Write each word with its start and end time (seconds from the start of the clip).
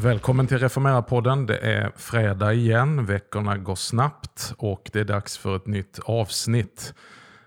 Välkommen 0.00 0.46
till 0.46 0.58
Reformera-podden. 0.58 1.46
Det 1.46 1.58
är 1.58 1.92
fredag 1.96 2.52
igen, 2.52 3.06
veckorna 3.06 3.56
går 3.58 3.74
snabbt 3.74 4.54
och 4.58 4.90
det 4.92 5.00
är 5.00 5.04
dags 5.04 5.38
för 5.38 5.56
ett 5.56 5.66
nytt 5.66 5.98
avsnitt 6.04 6.94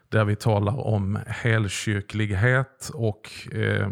där 0.09 0.25
vi 0.25 0.36
talar 0.36 0.88
om 0.88 1.20
helkyrklighet 1.27 2.91
och 2.93 3.29
eh, 3.52 3.89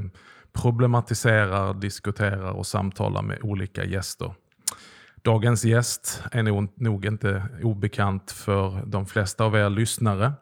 problematiserar, 0.54 1.74
diskuterar 1.74 2.52
och 2.52 2.68
samtalar 2.68 3.22
med 3.22 3.40
olika 3.42 3.86
gäster. 3.86 4.34
Dagens 5.22 5.66
gäst 5.66 6.24
är 6.32 6.44
nog, 6.44 6.74
nog 6.76 7.06
inte 7.06 7.44
obekant 7.64 8.32
för 8.32 8.86
de 8.86 9.06
flesta 9.06 9.44
av 9.44 9.56
er 9.56 9.70
lyssnare. 9.70 10.34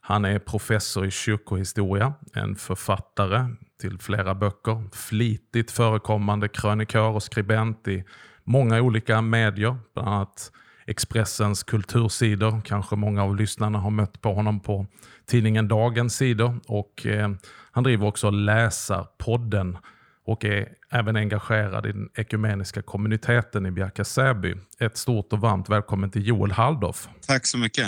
Han 0.00 0.24
är 0.24 0.38
professor 0.38 1.06
i 1.06 1.10
kyrkohistoria, 1.10 2.12
en 2.34 2.56
författare 2.56 3.48
till 3.80 3.98
flera 3.98 4.34
böcker, 4.34 4.84
flitigt 4.92 5.70
förekommande 5.70 6.48
krönikör 6.48 7.08
och 7.10 7.22
skribent 7.22 7.88
i 7.88 8.04
många 8.44 8.80
olika 8.80 9.22
medier, 9.22 9.76
bland 9.94 10.08
annat 10.08 10.52
Expressens 10.88 11.62
kultursidor. 11.62 12.60
Kanske 12.64 12.96
många 12.96 13.22
av 13.22 13.36
lyssnarna 13.36 13.78
har 13.78 13.90
mött 13.90 14.20
på 14.20 14.32
honom 14.32 14.60
på 14.60 14.86
tidningen 15.28 15.68
Dagens 15.68 16.16
sidor. 16.16 16.60
Och, 16.66 17.06
eh, 17.06 17.30
han 17.70 17.84
driver 17.84 18.06
också 18.06 18.30
Läsarpodden 18.30 19.78
och 20.24 20.44
är 20.44 20.68
även 20.90 21.16
engagerad 21.16 21.86
i 21.86 21.92
den 21.92 22.08
ekumeniska 22.14 22.82
kommuniteten 22.82 23.66
i 23.66 23.70
Bjärka 23.70 24.04
Säby. 24.04 24.54
Ett 24.80 24.96
stort 24.96 25.32
och 25.32 25.40
varmt 25.40 25.68
välkommen 25.68 26.10
till 26.10 26.26
Joel 26.26 26.52
Halldorf. 26.52 27.08
Tack 27.26 27.46
så 27.46 27.58
mycket. 27.58 27.86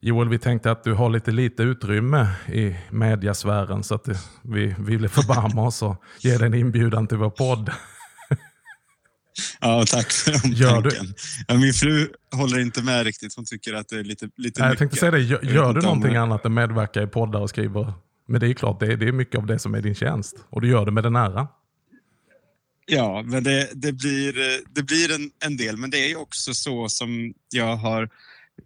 Joel, 0.00 0.28
vi 0.28 0.38
tänkte 0.38 0.70
att 0.70 0.84
du 0.84 0.92
har 0.92 1.10
lite 1.10 1.30
lite 1.30 1.62
utrymme 1.62 2.28
i 2.48 2.76
mediasfären 2.90 3.82
så 3.82 3.94
att 3.94 4.08
vi 4.42 4.74
ville 4.78 5.08
förbarma 5.08 5.62
oss 5.62 5.82
och 5.82 6.04
ge 6.18 6.38
dig 6.38 6.46
en 6.46 6.54
inbjudan 6.54 7.06
till 7.06 7.18
vår 7.18 7.30
podd. 7.30 7.70
Ja, 9.60 9.84
tack 9.86 10.12
för 10.12 10.30
den 10.42 10.52
gör 10.52 10.82
tanken. 10.82 11.06
Du... 11.06 11.14
Ja, 11.48 11.54
min 11.54 11.72
fru 11.72 12.08
håller 12.32 12.58
inte 12.60 12.82
med 12.82 13.04
riktigt. 13.04 13.34
Hon 13.36 13.44
tycker 13.44 13.74
att 13.74 13.88
det 13.88 13.98
är 13.98 14.04
lite, 14.04 14.28
lite 14.36 14.60
Nej, 14.60 14.70
Jag 14.70 14.78
tänkte 14.78 14.96
säga 14.96 15.10
det. 15.10 15.18
Gör, 15.18 15.42
gör 15.42 15.72
du 15.72 15.80
någonting 15.80 16.18
om... 16.18 16.22
annat 16.22 16.44
än 16.44 16.54
medverka 16.54 17.02
i 17.02 17.06
poddar 17.06 17.40
och 17.40 17.50
skriver? 17.50 17.92
Men 18.28 18.40
det 18.40 18.48
är 18.48 18.54
klart, 18.54 18.80
det 18.80 18.86
är, 18.86 18.96
det 18.96 19.08
är 19.08 19.12
mycket 19.12 19.38
av 19.38 19.46
det 19.46 19.58
som 19.58 19.74
är 19.74 19.80
din 19.80 19.94
tjänst. 19.94 20.36
Och 20.50 20.60
du 20.60 20.68
gör 20.68 20.84
det 20.84 20.92
med 20.92 21.04
den 21.04 21.16
ära. 21.16 21.48
Ja, 22.86 23.22
men 23.26 23.44
det, 23.44 23.68
det 23.74 23.92
blir, 23.92 24.34
det 24.74 24.82
blir 24.82 25.14
en, 25.14 25.30
en 25.44 25.56
del. 25.56 25.76
Men 25.76 25.90
det 25.90 26.12
är 26.12 26.20
också 26.20 26.54
så 26.54 26.88
som 26.88 27.34
jag 27.50 27.76
har 27.76 28.08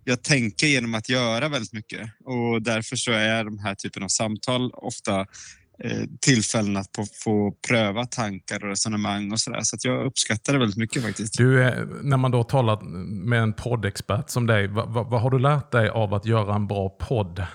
jag 0.04 0.22
tänker 0.22 0.66
genom 0.66 0.94
att 0.94 1.08
göra 1.08 1.48
väldigt 1.48 1.72
mycket 1.72 2.10
och 2.24 2.62
därför 2.62 2.96
så 2.96 3.12
är 3.12 3.44
de 3.44 3.58
här 3.58 3.74
typen 3.74 4.02
av 4.02 4.08
samtal 4.08 4.70
ofta 4.74 5.20
eh, 5.20 5.26
tillfällen 6.20 6.76
att 6.76 6.90
få, 7.24 7.52
pröva 7.68 8.06
tankar 8.06 8.64
och 8.64 8.70
resonemang 8.70 9.32
och 9.32 9.40
sådär. 9.40 9.60
Så 9.62 9.76
att 9.76 9.84
jag 9.84 10.06
uppskattar 10.06 10.52
det 10.52 10.58
väldigt 10.58 10.76
mycket 10.76 11.02
faktiskt. 11.02 11.38
Du, 11.38 11.64
när 12.02 12.16
man 12.16 12.30
då 12.30 12.44
talar 12.44 12.80
med 13.26 13.42
en 13.42 13.52
poddexpert 13.52 14.30
som 14.30 14.46
dig, 14.46 14.66
vad, 14.66 14.88
vad, 14.88 15.10
vad 15.10 15.22
har 15.22 15.30
du 15.30 15.38
lärt 15.38 15.72
dig 15.72 15.88
av 15.88 16.14
att 16.14 16.26
göra 16.26 16.54
en 16.54 16.66
bra 16.66 16.88
podd? 16.88 17.46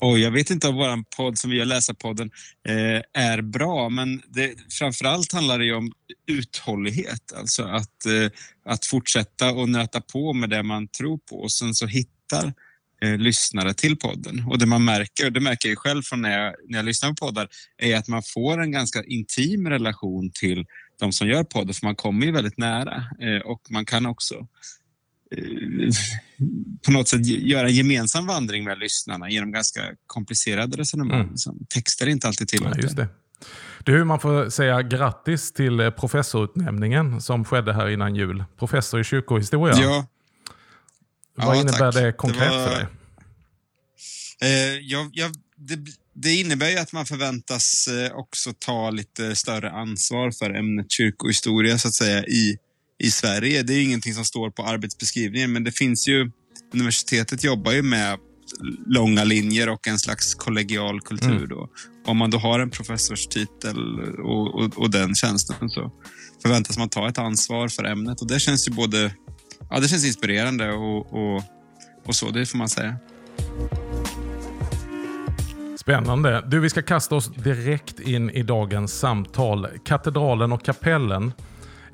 Och 0.00 0.18
jag 0.18 0.30
vet 0.30 0.50
inte 0.50 0.68
om 0.68 0.74
vår 0.74 1.04
podd 1.16 1.38
som 1.38 1.50
vi 1.50 1.56
gör, 1.56 1.64
Läsarpodden, 1.64 2.30
eh, 2.68 3.22
är 3.22 3.42
bra, 3.42 3.88
men 3.88 4.22
det, 4.28 4.54
framförallt 4.78 5.32
handlar 5.32 5.58
det 5.58 5.72
om 5.72 5.92
uthållighet. 6.26 7.32
Alltså 7.36 7.62
att, 7.62 8.06
eh, 8.06 8.30
att 8.64 8.86
fortsätta 8.86 9.52
och 9.52 9.68
nöta 9.68 10.00
på 10.00 10.32
med 10.32 10.50
det 10.50 10.62
man 10.62 10.88
tror 10.88 11.18
på 11.18 11.36
och 11.36 11.52
sen 11.52 11.74
så 11.74 11.86
hittar 11.86 12.52
eh, 13.00 13.18
lyssnare 13.18 13.74
till 13.74 13.96
podden. 13.96 14.44
Och 14.48 14.58
det 14.58 14.66
man 14.66 14.84
märker, 14.84 15.26
och 15.26 15.32
det 15.32 15.40
märker 15.40 15.68
jag 15.68 15.78
själv 15.78 16.02
från 16.02 16.22
när 16.22 16.44
jag, 16.44 16.54
när 16.68 16.78
jag 16.78 16.84
lyssnar 16.84 17.08
på 17.08 17.14
poddar, 17.14 17.48
är 17.78 17.96
att 17.96 18.08
man 18.08 18.22
får 18.22 18.62
en 18.62 18.70
ganska 18.70 19.04
intim 19.04 19.68
relation 19.68 20.30
till 20.34 20.66
de 21.00 21.12
som 21.12 21.28
gör 21.28 21.44
podden, 21.44 21.74
för 21.74 21.86
man 21.86 21.96
kommer 21.96 22.26
ju 22.26 22.32
väldigt 22.32 22.58
nära 22.58 23.04
eh, 23.20 23.40
och 23.44 23.60
man 23.70 23.84
kan 23.84 24.06
också 24.06 24.46
Eh, 25.36 25.90
på 26.86 26.92
något 26.92 27.08
sätt 27.08 27.26
göra 27.26 27.68
en 27.68 27.74
gemensam 27.74 28.26
vandring 28.26 28.64
med 28.64 28.78
lyssnarna 28.78 29.30
genom 29.30 29.52
ganska 29.52 29.80
komplicerade 30.06 30.76
resonemang 30.76 31.20
mm. 31.20 31.36
som 31.36 31.66
texter 31.68 32.08
inte 32.08 32.28
alltid 32.28 32.48
tillåter. 32.48 32.94
Ja. 32.96 33.06
Du, 33.84 34.04
man 34.04 34.20
får 34.20 34.50
säga 34.50 34.82
grattis 34.82 35.52
till 35.52 35.80
eh, 35.80 35.90
professorutnämningen 35.90 37.20
som 37.20 37.44
skedde 37.44 37.72
här 37.72 37.88
innan 37.88 38.14
jul. 38.14 38.44
Professor 38.58 39.00
i 39.00 39.04
kyrkohistoria. 39.04 39.74
Ja. 39.78 40.06
Vad 41.46 41.56
ja, 41.56 41.60
innebär 41.60 41.92
tack. 41.92 42.02
det 42.02 42.12
konkret 42.12 42.50
det 42.50 42.58
var... 42.58 42.68
för 42.68 42.76
dig? 42.76 42.86
Eh, 44.42 44.78
jag, 44.80 45.10
jag, 45.12 45.32
det, 45.56 45.78
det, 46.14 46.34
innebär 46.34 46.70
ju 46.70 46.78
att 46.78 46.92
man 46.92 47.06
förväntas 47.06 47.88
eh, 47.88 48.16
också 48.16 48.52
ta 48.58 48.90
lite 48.90 49.36
större 49.36 49.70
ansvar 49.70 50.30
för 50.30 50.50
ämnet 50.50 50.92
kyrkohistoria 50.92 51.78
så 51.78 51.88
att 51.88 51.94
säga 51.94 52.24
i 52.24 52.58
i 53.00 53.10
Sverige. 53.10 53.62
Det 53.62 53.74
är 53.74 53.82
ingenting 53.82 54.14
som 54.14 54.24
står 54.24 54.50
på 54.50 54.62
arbetsbeskrivningen, 54.62 55.52
men 55.52 55.64
det 55.64 55.72
finns 55.72 56.08
ju... 56.08 56.30
Universitetet 56.74 57.44
jobbar 57.44 57.72
ju 57.72 57.82
med 57.82 58.18
långa 58.86 59.24
linjer 59.24 59.68
och 59.68 59.88
en 59.88 59.98
slags 59.98 60.34
kollegial 60.34 61.00
kultur. 61.00 61.36
Mm. 61.36 61.48
Då. 61.48 61.68
Om 62.06 62.16
man 62.16 62.30
då 62.30 62.38
har 62.38 62.60
en 62.60 62.70
professorstitel 62.70 64.00
och, 64.18 64.54
och, 64.54 64.78
och, 64.78 64.90
den 64.90 65.14
tjänsten 65.14 65.70
så 65.70 65.92
förväntas 66.42 66.78
man 66.78 66.88
ta 66.88 67.08
ett 67.08 67.18
ansvar 67.18 67.68
för 67.68 67.84
ämnet 67.84 68.20
och 68.20 68.28
det 68.28 68.40
känns 68.40 68.68
ju 68.68 68.72
både 68.72 69.14
ja, 69.70 69.80
det 69.80 69.88
känns 69.88 70.06
inspirerande 70.06 70.72
och, 70.72 71.12
och, 71.12 71.42
och 72.06 72.14
så, 72.14 72.30
det 72.30 72.46
får 72.46 72.58
man 72.58 72.68
säga. 72.68 72.96
Spännande. 75.76 76.42
Du, 76.46 76.60
vi 76.60 76.70
ska 76.70 76.82
kasta 76.82 77.14
oss 77.14 77.28
direkt 77.34 78.00
in 78.00 78.30
i 78.30 78.42
dagens 78.42 78.98
samtal. 78.98 79.66
Katedralen 79.84 80.52
och 80.52 80.64
kapellen 80.64 81.32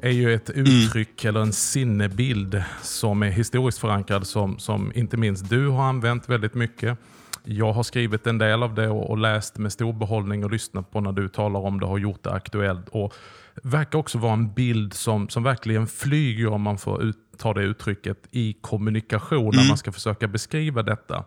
är 0.01 0.11
ju 0.11 0.35
ett 0.35 0.51
mm. 0.51 0.67
uttryck 0.67 1.25
mm. 1.25 1.29
eller 1.29 1.47
en 1.47 1.53
sinnebild 1.53 2.63
som 2.83 3.23
är 3.23 3.31
historiskt 3.31 3.79
förankrad 3.79 4.27
som, 4.27 4.59
som 4.59 4.93
inte 4.95 5.17
minst 5.17 5.51
du 5.51 5.69
har 5.69 5.85
använt 5.85 6.29
väldigt 6.29 6.55
mycket. 6.55 6.99
Jag 7.45 7.73
har 7.73 7.83
skrivit 7.83 8.27
en 8.27 8.39
del 8.39 8.63
av 8.63 8.75
det 8.75 8.89
och, 8.89 9.11
och 9.11 9.19
läst 9.19 9.59
med 9.59 9.73
stor 9.73 9.93
behållning 9.93 10.45
och 10.45 10.51
lyssnat 10.51 10.91
på 10.91 11.01
när 11.01 11.13
du 11.13 11.29
talar 11.29 11.61
om 11.61 11.81
det 11.81 11.87
och 11.87 11.91
har 11.91 11.99
gjort 11.99 12.23
det 12.23 12.33
aktuellt. 12.33 12.89
Och 12.89 13.15
verkar 13.63 13.99
också 13.99 14.19
vara 14.19 14.33
en 14.33 14.55
bild 14.55 14.95
som, 14.95 15.29
som 15.29 15.43
verkligen 15.43 15.87
flyger, 15.87 16.47
om 16.47 16.63
man 16.63 16.79
får 16.79 17.03
ut, 17.03 17.17
ta 17.39 17.55
det 17.55 17.63
uttrycket, 17.63 18.29
i 18.31 18.57
kommunikation 18.61 19.55
mm. 19.55 19.57
när 19.57 19.69
man 19.69 19.77
ska 19.77 19.93
försöka 19.93 20.29
beskriva 20.29 20.83
detta. 20.83 21.25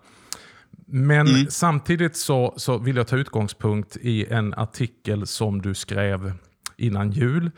Men 0.86 1.28
mm. 1.28 1.48
samtidigt 1.50 2.18
så, 2.18 2.54
så 2.58 2.78
vill 2.78 2.96
jag 2.96 3.08
ta 3.08 3.18
utgångspunkt 3.18 3.98
i 4.02 4.26
en 4.26 4.54
artikel 4.54 5.28
som 5.28 5.62
du 5.62 5.74
skrev 5.74 6.34
innan 6.78 7.12
jul 7.12 7.52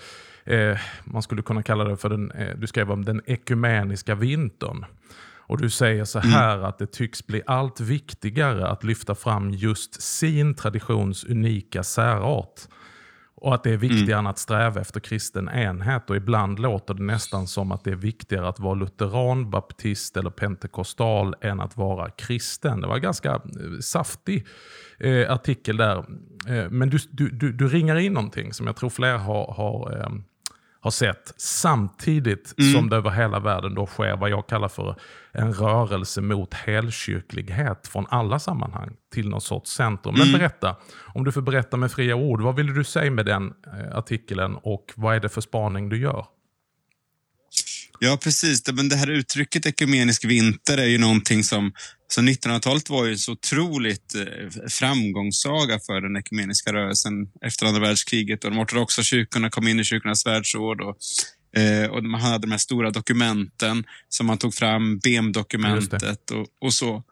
eh, 0.45 0.77
man 1.03 1.21
skulle 1.21 1.41
kunna 1.41 1.63
kalla 1.63 1.83
det 1.83 1.97
för 1.97 2.09
den, 2.09 2.31
eh, 2.31 2.57
du 2.57 2.67
skrev 2.67 2.91
om 2.91 3.05
den 3.05 3.21
ekumeniska 3.25 4.15
vintern. 4.15 4.85
Och 5.51 5.57
du 5.57 5.69
säger 5.69 6.05
så 6.05 6.19
här 6.19 6.53
mm. 6.53 6.65
att 6.65 6.79
det 6.79 6.91
tycks 6.91 7.27
bli 7.27 7.41
allt 7.47 7.79
viktigare 7.79 8.67
att 8.67 8.83
lyfta 8.83 9.15
fram 9.15 9.51
just 9.51 10.01
sin 10.01 10.55
traditions 10.55 11.23
unika 11.23 11.83
särart. 11.83 12.61
Och 13.41 13.55
att 13.55 13.63
det 13.63 13.71
är 13.71 13.77
viktigare 13.77 14.13
mm. 14.13 14.19
än 14.19 14.27
att 14.27 14.37
sträva 14.37 14.81
efter 14.81 14.99
kristen 14.99 15.49
enhet. 15.49 16.09
Och 16.09 16.15
ibland 16.15 16.59
låter 16.59 16.93
det 16.93 17.03
nästan 17.03 17.47
som 17.47 17.71
att 17.71 17.83
det 17.83 17.91
är 17.91 17.95
viktigare 17.95 18.47
att 18.47 18.59
vara 18.59 18.73
lutheran, 18.73 19.49
baptist 19.49 20.17
eller 20.17 20.29
pentekostal 20.29 21.35
än 21.41 21.59
att 21.59 21.77
vara 21.77 22.09
kristen. 22.09 22.81
Det 22.81 22.87
var 22.87 22.95
en 22.95 23.01
ganska 23.01 23.31
eh, 23.31 23.39
saftig 23.79 24.47
eh, 24.99 25.31
artikel 25.31 25.77
där. 25.77 25.97
Eh, 26.47 26.69
men 26.69 26.89
du, 26.89 26.97
du, 27.11 27.29
du, 27.29 27.51
du 27.51 27.67
ringar 27.67 27.95
in 27.95 28.13
någonting 28.13 28.53
som 28.53 28.67
jag 28.67 28.75
tror 28.75 28.89
fler 28.89 29.17
har, 29.17 29.53
har 29.53 29.97
eh, 29.97 30.09
har 30.81 30.91
sett. 30.91 31.33
Samtidigt 31.37 32.53
mm. 32.59 32.73
som 32.73 32.89
det 32.89 32.95
över 32.95 33.09
hela 33.09 33.39
världen 33.39 33.75
då 33.75 33.85
sker 33.85 34.17
vad 34.17 34.29
jag 34.29 34.47
kallar 34.47 34.67
för 34.67 34.95
en 35.31 35.53
rörelse 35.53 36.21
mot 36.21 36.53
helkyrklighet 36.53 37.87
från 37.87 38.05
alla 38.09 38.39
sammanhang 38.39 38.89
till 39.13 39.29
någon 39.29 39.41
sorts 39.41 39.71
centrum. 39.71 40.15
Mm. 40.15 40.31
Men 40.31 40.39
berätta, 40.39 40.75
om 41.13 41.23
du 41.23 41.31
får 41.31 41.41
berätta 41.41 41.77
med 41.77 41.91
fria 41.91 42.15
ord, 42.15 42.41
vad 42.41 42.55
ville 42.55 42.73
du 42.73 42.83
säga 42.83 43.11
med 43.11 43.25
den 43.25 43.53
eh, 43.67 43.97
artikeln 43.97 44.55
och 44.55 44.93
vad 44.95 45.15
är 45.15 45.19
det 45.19 45.29
för 45.29 45.41
spaning 45.41 45.89
du 45.89 45.97
gör? 45.97 46.25
Ja, 48.03 48.17
precis. 48.23 48.61
Men 48.73 48.89
det 48.89 48.95
här 48.95 49.09
uttrycket 49.09 49.65
ekumenisk 49.65 50.25
vinter 50.25 50.77
är 50.77 50.85
ju 50.85 50.97
någonting 50.97 51.43
som... 51.43 51.71
Så 52.07 52.21
1900-talet 52.21 52.89
var 52.89 53.05
ju 53.05 53.17
så 53.17 53.31
otroligt 53.31 54.15
eh, 54.15 54.69
framgångssaga 54.69 55.79
för 55.85 56.01
den 56.01 56.17
ekumeniska 56.17 56.73
rörelsen 56.73 57.13
efter 57.45 57.65
andra 57.65 57.81
världskriget. 57.81 58.43
Och 58.43 58.51
de 58.51 58.59
ortodoxa 58.59 59.03
kyrkorna 59.03 59.49
kom 59.49 59.67
in 59.67 59.79
i 59.79 59.83
kyrkornas 59.83 60.25
världsråd. 60.25 60.81
Och, 60.81 60.97
eh, 61.61 61.89
och 61.89 62.03
man 62.03 62.21
hade 62.21 62.37
de 62.37 62.51
här 62.51 62.57
stora 62.57 62.91
dokumenten 62.91 63.83
som 64.09 64.27
man 64.27 64.37
tog 64.37 64.53
fram, 64.53 64.99
BEM-dokumentet 64.99 66.31
och, 66.31 66.47
och, 66.61 66.73
så. 66.73 67.03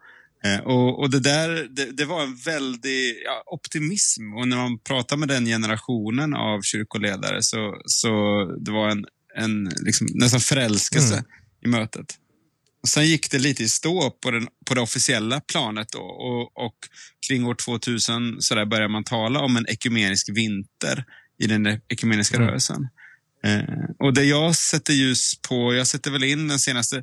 Eh, 0.44 0.60
och, 0.60 1.00
och, 1.00 1.10
det 1.10 1.20
där, 1.20 1.68
det, 1.70 1.96
det, 1.96 2.04
var 2.04 2.22
en 2.22 2.36
väldig 2.36 3.22
ja, 3.24 3.42
optimism. 3.46 4.32
Och 4.32 4.48
när 4.48 4.56
man 4.56 4.78
pratar 4.78 5.16
med 5.16 5.28
den 5.28 5.46
generationen 5.46 6.34
av 6.34 6.62
kyrkoledare 6.62 7.42
så, 7.42 7.82
så 7.86 8.10
det 8.64 8.70
var 8.70 8.90
en, 8.90 9.04
en 9.40 9.70
liksom, 9.80 10.06
nästan 10.14 10.40
förälskelse 10.40 11.14
mm. 11.14 11.24
i 11.64 11.68
mötet. 11.68 12.16
Och 12.82 12.88
sen 12.88 13.06
gick 13.06 13.30
det 13.30 13.38
lite 13.38 13.62
i 13.62 13.68
stå 13.68 14.10
på, 14.10 14.30
den, 14.30 14.48
på 14.66 14.74
det 14.74 14.80
officiella 14.80 15.40
planet 15.40 15.88
då, 15.92 15.98
och, 15.98 16.64
och 16.66 16.76
kring 17.28 17.46
år 17.46 17.54
2000 17.54 18.42
så 18.42 18.54
där 18.54 18.66
började 18.66 18.88
man 18.88 19.04
tala 19.04 19.40
om 19.40 19.56
en 19.56 19.66
ekumenisk 19.68 20.28
vinter 20.28 21.04
i 21.38 21.46
den 21.46 21.80
ekumeniska 21.88 22.36
mm. 22.36 22.48
rörelsen. 22.48 22.88
Eh, 23.44 23.64
och 23.98 24.14
det 24.14 24.24
jag 24.24 24.56
sätter 24.56 24.92
ljus 24.92 25.40
på, 25.48 25.74
jag 25.74 25.86
sätter 25.86 26.10
väl 26.10 26.24
in 26.24 26.48
den 26.48 26.58
senaste 26.58 27.02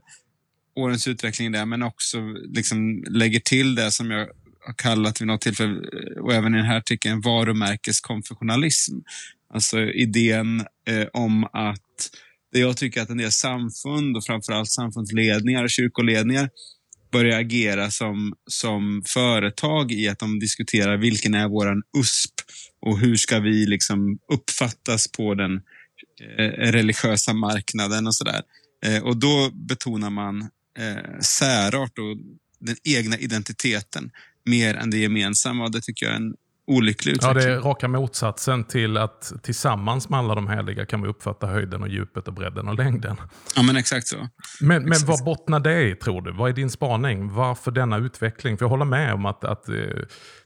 årens 0.76 1.08
utveckling 1.08 1.52
där, 1.52 1.66
men 1.66 1.84
också 1.84 2.20
liksom 2.50 3.04
lägger 3.10 3.40
till 3.40 3.76
det 3.76 3.92
som 3.92 4.12
jag 4.12 4.28
har 4.66 4.74
kallat 4.74 5.22
vid 5.22 5.28
något 5.28 5.42
tillfälle, 5.42 5.82
och 6.22 6.34
även 6.34 6.54
i 6.54 6.58
den 6.58 6.66
här 6.66 6.78
artikeln, 6.78 7.22
varumärkeskonfessionalism. 7.22 8.96
Alltså 9.54 9.80
idén 9.80 10.66
eh, 10.88 11.08
om 11.14 11.44
att 11.44 12.10
där 12.58 12.68
jag 12.68 12.78
tycker 12.78 13.02
att 13.02 13.10
en 13.10 13.18
del 13.18 13.32
samfund 13.32 14.18
och 14.18 14.26
framförallt 14.26 14.72
samfundsledningar 14.72 15.64
och 15.64 15.70
kyrkoledningar 15.70 16.50
börjar 17.12 17.40
agera 17.40 17.92
som, 17.92 18.34
som 18.46 19.04
företag 19.06 19.92
i 19.92 20.10
att 20.10 20.20
de 20.20 20.40
diskuterar 20.40 20.98
vilken 20.98 21.34
är 21.34 21.48
våran 21.48 21.84
USP 21.98 22.34
och 22.82 23.00
hur 23.00 23.16
ska 23.16 23.40
vi 23.40 23.66
liksom 23.66 24.20
uppfattas 24.34 25.12
på 25.12 25.34
den 25.34 25.56
eh, 26.38 26.72
religiösa 26.72 27.34
marknaden 27.34 28.08
och 28.08 28.16
sådär. 28.16 28.42
Eh, 28.86 29.04
och 29.04 29.18
då 29.18 29.50
betonar 29.54 30.10
man 30.10 30.42
eh, 30.80 31.20
särart 31.22 32.00
och 32.00 32.18
den 32.60 32.76
egna 32.84 33.18
identiteten 33.18 34.12
mer 34.46 34.76
än 34.76 34.90
det 34.90 34.98
gemensamma 34.98 35.64
och 35.64 35.72
det 35.72 35.82
tycker 35.82 36.06
jag 36.06 36.14
är 36.14 36.20
en 36.20 36.34
olycklig 36.68 37.12
utveckling. 37.12 37.44
Ja, 37.44 37.50
det 37.50 37.54
är 37.54 37.62
raka 37.62 37.88
motsatsen 37.88 38.64
till 38.64 38.98
att 38.98 39.34
tillsammans 39.42 40.10
med 40.10 40.20
alla 40.20 40.36
de 40.36 40.48
heliga 40.48 40.86
kan 40.86 41.02
vi 41.02 41.08
uppfatta 41.08 41.48
höjden 41.48 41.82
och 41.82 41.90
djupet 41.90 42.28
och 42.28 42.34
bredden 42.34 42.68
och 42.68 42.76
längden. 42.76 43.18
Ja, 43.56 43.64
men 43.64 43.78
exakt 43.78 44.08
så. 44.08 44.28
Men, 44.62 44.84
men 44.84 44.98
vad 45.06 45.24
bottnar 45.26 45.60
det 45.60 45.84
i, 45.84 45.96
tror 45.96 46.22
du? 46.22 46.32
Vad 46.32 46.50
är 46.50 46.54
din 46.54 46.70
spaning? 46.70 47.34
Varför 47.34 47.72
denna 47.72 47.98
utveckling? 47.98 48.58
För 48.58 48.66
jag 48.66 48.70
håller 48.70 48.86
med 48.86 49.14
om 49.14 49.26
att, 49.26 49.44
att 49.44 49.70
eh, 49.70 49.76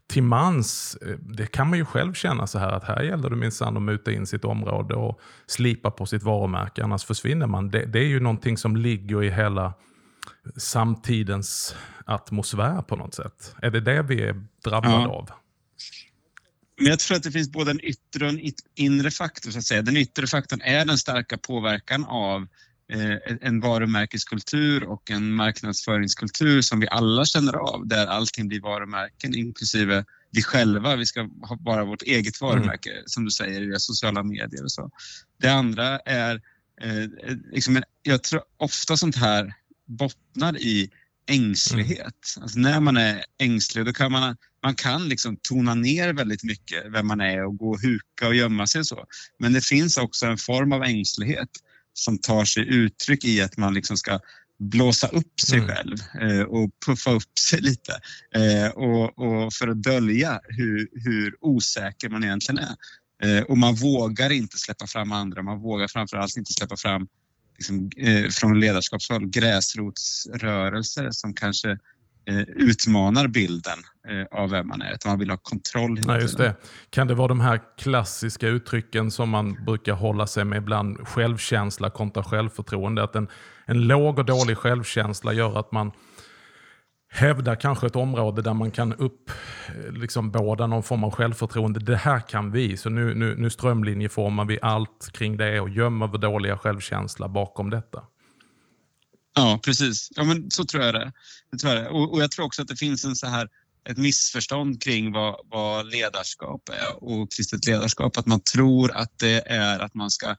till 0.10 0.24
mans, 0.24 0.98
eh, 1.02 1.16
det 1.20 1.48
kan 1.48 1.70
man 1.70 1.80
ju 1.80 1.86
själv 1.86 2.14
känna 2.14 2.48
så 2.48 2.60
här 2.60 2.72
att 2.72 2.84
här 2.84 3.04
gäller 3.04 3.30
det 3.30 3.36
minsann 3.36 3.78
att 3.78 3.84
muta 3.84 4.12
in 4.12 4.28
sitt 4.28 4.46
område 4.46 4.96
och 4.96 5.20
slipa 5.48 5.92
på 5.92 6.06
sitt 6.06 6.24
varumärke, 6.24 6.84
annars 6.84 7.06
försvinner 7.06 7.48
man. 7.48 7.70
Det, 7.70 7.86
det 7.86 8.00
är 8.00 8.08
ju 8.08 8.20
någonting 8.20 8.58
som 8.58 8.76
ligger 8.76 9.24
i 9.24 9.30
hela 9.30 9.74
samtidens 10.58 11.76
atmosfär 12.06 12.82
på 12.82 12.96
något 12.96 13.14
sätt. 13.14 13.56
Är 13.62 13.72
det 13.72 13.80
det 13.80 14.02
vi 14.02 14.22
är 14.22 14.44
drabbade 14.66 14.94
ja. 14.94 15.08
av? 15.08 15.30
Men 16.82 16.90
jag 16.90 17.00
tror 17.00 17.18
att 17.18 17.24
det 17.24 17.32
finns 17.32 17.52
både 17.52 17.72
en 17.72 17.86
yttre 17.86 18.26
och 18.26 18.32
en 18.32 18.52
inre 18.76 19.12
faktor. 19.12 19.52
Så 19.52 19.58
att 19.58 19.66
säga. 19.66 19.82
Den 19.82 19.98
yttre 19.98 20.28
faktorn 20.28 20.62
är 20.62 20.86
den 20.86 20.98
starka 20.98 21.38
påverkan 21.38 22.06
av 22.06 22.48
eh, 22.94 23.38
en 23.42 23.60
varumärkeskultur 23.60 24.84
och 24.84 25.12
en 25.12 25.34
marknadsföringskultur 25.34 26.62
som 26.62 26.80
vi 26.80 26.88
alla 26.88 27.26
känner 27.26 27.54
av, 27.54 27.88
där 27.88 28.08
allting 28.08 28.48
blir 28.48 28.62
varumärken, 28.62 29.36
inklusive 29.36 30.06
vi 30.32 30.44
själva. 30.44 30.96
Vi 30.96 31.06
ska 31.06 31.30
ha 31.42 31.56
bara 31.56 31.86
vårt 31.86 32.02
eget 32.02 32.42
mm. 32.42 32.50
varumärke, 32.50 32.92
mm. 32.92 33.04
som 33.06 33.26
du 33.26 33.32
säger, 33.32 33.76
i 33.76 33.80
sociala 33.80 34.24
medier 34.24 34.64
och 34.64 34.72
så. 34.72 34.92
Det 35.38 35.50
andra 35.50 36.00
är, 36.00 36.36
eh, 36.82 37.36
liksom, 37.52 37.84
jag 38.04 38.24
tror 38.24 38.42
ofta 38.58 38.98
sånt 38.98 39.16
här 39.16 39.54
bottnar 39.86 40.58
i 40.58 40.90
ängslighet. 41.28 42.36
Mm. 42.36 42.44
Alltså 42.44 42.60
när 42.60 42.80
man 42.80 42.98
är 42.98 43.26
ängslig 43.38 43.86
då 43.86 43.94
kan 43.94 44.12
man, 44.12 44.38
man 44.64 44.76
kan 44.76 45.10
liksom 45.10 45.38
tona 45.42 45.76
ner 45.76 46.14
väldigt 46.14 46.44
mycket 46.44 46.84
vem 46.94 47.08
man 47.08 47.22
är 47.22 47.46
och 47.46 47.58
gå 47.58 47.70
och 47.70 47.82
huka 47.82 48.28
och 48.28 48.36
gömma 48.36 48.68
sig 48.68 48.80
och 48.80 48.88
så. 48.88 49.06
Men 49.40 49.54
det 49.54 49.66
finns 49.66 49.98
också 49.98 50.26
en 50.26 50.38
form 50.38 50.72
av 50.72 50.84
ängslighet 50.84 51.50
som 51.94 52.18
tar 52.18 52.46
sig 52.46 52.68
uttryck 52.68 53.26
i 53.26 53.42
att 53.42 53.58
man 53.58 53.74
liksom 53.74 53.98
ska 53.98 54.20
blåsa 54.60 55.08
upp 55.08 55.40
sig 55.40 55.60
mm. 55.60 55.70
själv 55.70 55.98
eh, 56.22 56.42
och 56.42 56.70
puffa 56.86 57.12
upp 57.12 57.40
sig 57.40 57.62
lite 57.62 58.02
eh, 58.36 58.72
och, 58.72 59.20
och, 59.20 59.54
för 59.54 59.68
att 59.68 59.84
dölja 59.84 60.40
hur, 60.44 60.88
hur 60.92 61.36
osäker 61.40 62.10
man 62.10 62.24
egentligen 62.24 62.60
är. 62.60 62.76
Eh, 63.24 63.44
och 63.44 63.58
man 63.58 63.76
vågar 63.76 64.30
inte 64.30 64.58
släppa 64.58 64.88
fram 64.88 65.12
andra, 65.12 65.44
man 65.44 65.60
vågar 65.60 65.88
framförallt 65.88 66.38
inte 66.38 66.54
släppa 66.54 66.78
fram 66.78 67.08
liksom, 67.58 67.90
eh, 67.98 68.30
från 68.30 68.60
ledarskapshåll 68.60 69.30
gräsrotsrörelser 69.30 71.12
som 71.12 71.34
kanske 71.34 71.78
utmanar 72.56 73.28
bilden 73.28 73.78
eh, 74.10 74.40
av 74.40 74.50
vem 74.50 74.68
man 74.68 74.82
är. 74.82 74.94
Utan 74.94 75.10
man 75.12 75.20
vill 75.20 75.30
ha 75.30 75.38
kontroll. 75.38 76.00
Ja, 76.08 76.20
just 76.20 76.38
det. 76.38 76.56
Kan 76.90 77.08
det 77.08 77.14
vara 77.14 77.28
de 77.28 77.40
här 77.40 77.60
klassiska 77.78 78.48
uttrycken 78.48 79.12
som 79.12 79.30
man 79.30 79.58
brukar 79.66 79.94
hålla 79.94 80.28
sig 80.28 80.46
med 80.46 80.58
ibland? 80.58 81.08
Självkänsla 81.08 81.90
kontra 81.90 82.24
självförtroende. 82.24 83.04
Att 83.04 83.16
en, 83.16 83.28
en 83.66 83.88
låg 83.88 84.20
och 84.20 84.26
dålig 84.26 84.58
självkänsla 84.58 85.34
gör 85.34 85.60
att 85.60 85.72
man 85.72 85.92
hävda 87.12 87.56
kanske 87.56 87.88
ett 87.88 87.96
område 87.96 88.42
där 88.42 88.54
man 88.54 88.72
kan 88.72 88.94
upp, 88.94 89.32
liksom 89.90 90.32
båda 90.32 90.68
någon 90.68 90.84
form 90.84 91.04
av 91.04 91.12
självförtroende. 91.12 91.80
Det 91.80 91.96
här 91.96 92.20
kan 92.20 92.52
vi, 92.52 92.78
så 92.78 92.90
nu, 92.90 93.14
nu, 93.16 93.36
nu 93.36 93.50
strömlinjeformar 93.50 94.46
vi 94.46 94.60
allt 94.62 95.10
kring 95.14 95.38
det 95.38 95.60
och 95.60 95.70
gömmer 95.70 96.08
vår 96.08 96.18
dåliga 96.18 96.58
självkänsla 96.58 97.28
bakom 97.28 97.70
detta. 97.70 98.04
Ja, 99.34 99.60
precis. 99.64 100.10
Ja, 100.16 100.24
men 100.24 100.52
så 100.52 100.66
tror 100.66 100.84
jag 100.84 100.94
det, 100.94 101.12
det, 101.52 101.58
tror 101.58 101.74
jag 101.74 101.84
det. 101.84 101.90
Och, 101.90 102.14
och, 102.14 102.22
jag 102.22 102.32
tror 102.32 102.46
också 102.46 102.62
att 102.62 102.68
det 102.68 102.76
finns 102.76 103.06
en 103.06 103.16
så 103.16 103.28
här, 103.28 103.50
ett 103.90 103.98
missförstånd 103.98 104.82
kring 104.82 105.12
vad, 105.12 105.36
vad 105.46 105.92
ledarskap 105.92 106.70
är 106.70 107.04
och 107.04 107.32
kristet 107.32 107.66
ledarskap. 107.66 108.18
Att 108.18 108.26
man 108.26 108.42
tror 108.42 108.92
att 108.92 109.20
det 109.20 109.48
är 109.48 109.80
att 109.80 109.94
man 109.94 110.12
ska 110.12 110.36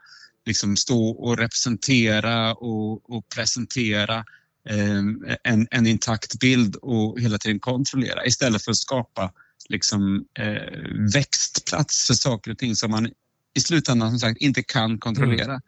liksom 0.47 0.77
stå 0.77 1.09
och 1.09 1.39
representera 1.39 2.55
och, 2.55 3.11
och 3.11 3.29
presentera 3.29 4.25
eh, 4.69 4.99
en, 5.45 5.69
en 5.71 5.87
intakt 5.87 6.38
bild 6.38 6.77
och 6.77 7.21
hela 7.21 7.38
tiden 7.38 7.61
kontrollera 7.61 8.27
istället 8.27 8.65
för 8.65 8.71
att 8.71 8.77
skapa 8.77 9.33
liksom, 9.69 10.25
eh, 10.38 11.12
växtplats 11.15 12.06
för 12.06 12.15
saker 12.15 12.50
och 12.50 12.59
ting 12.59 12.77
som 12.77 12.91
man 12.91 13.11
i 13.55 13.61
slutändan 13.61 14.11
som 14.11 14.19
sagt 14.19 14.41
inte 14.41 14.62
kan 14.62 14.99
kontrollera. 14.99 15.45
Mm. 15.45 15.61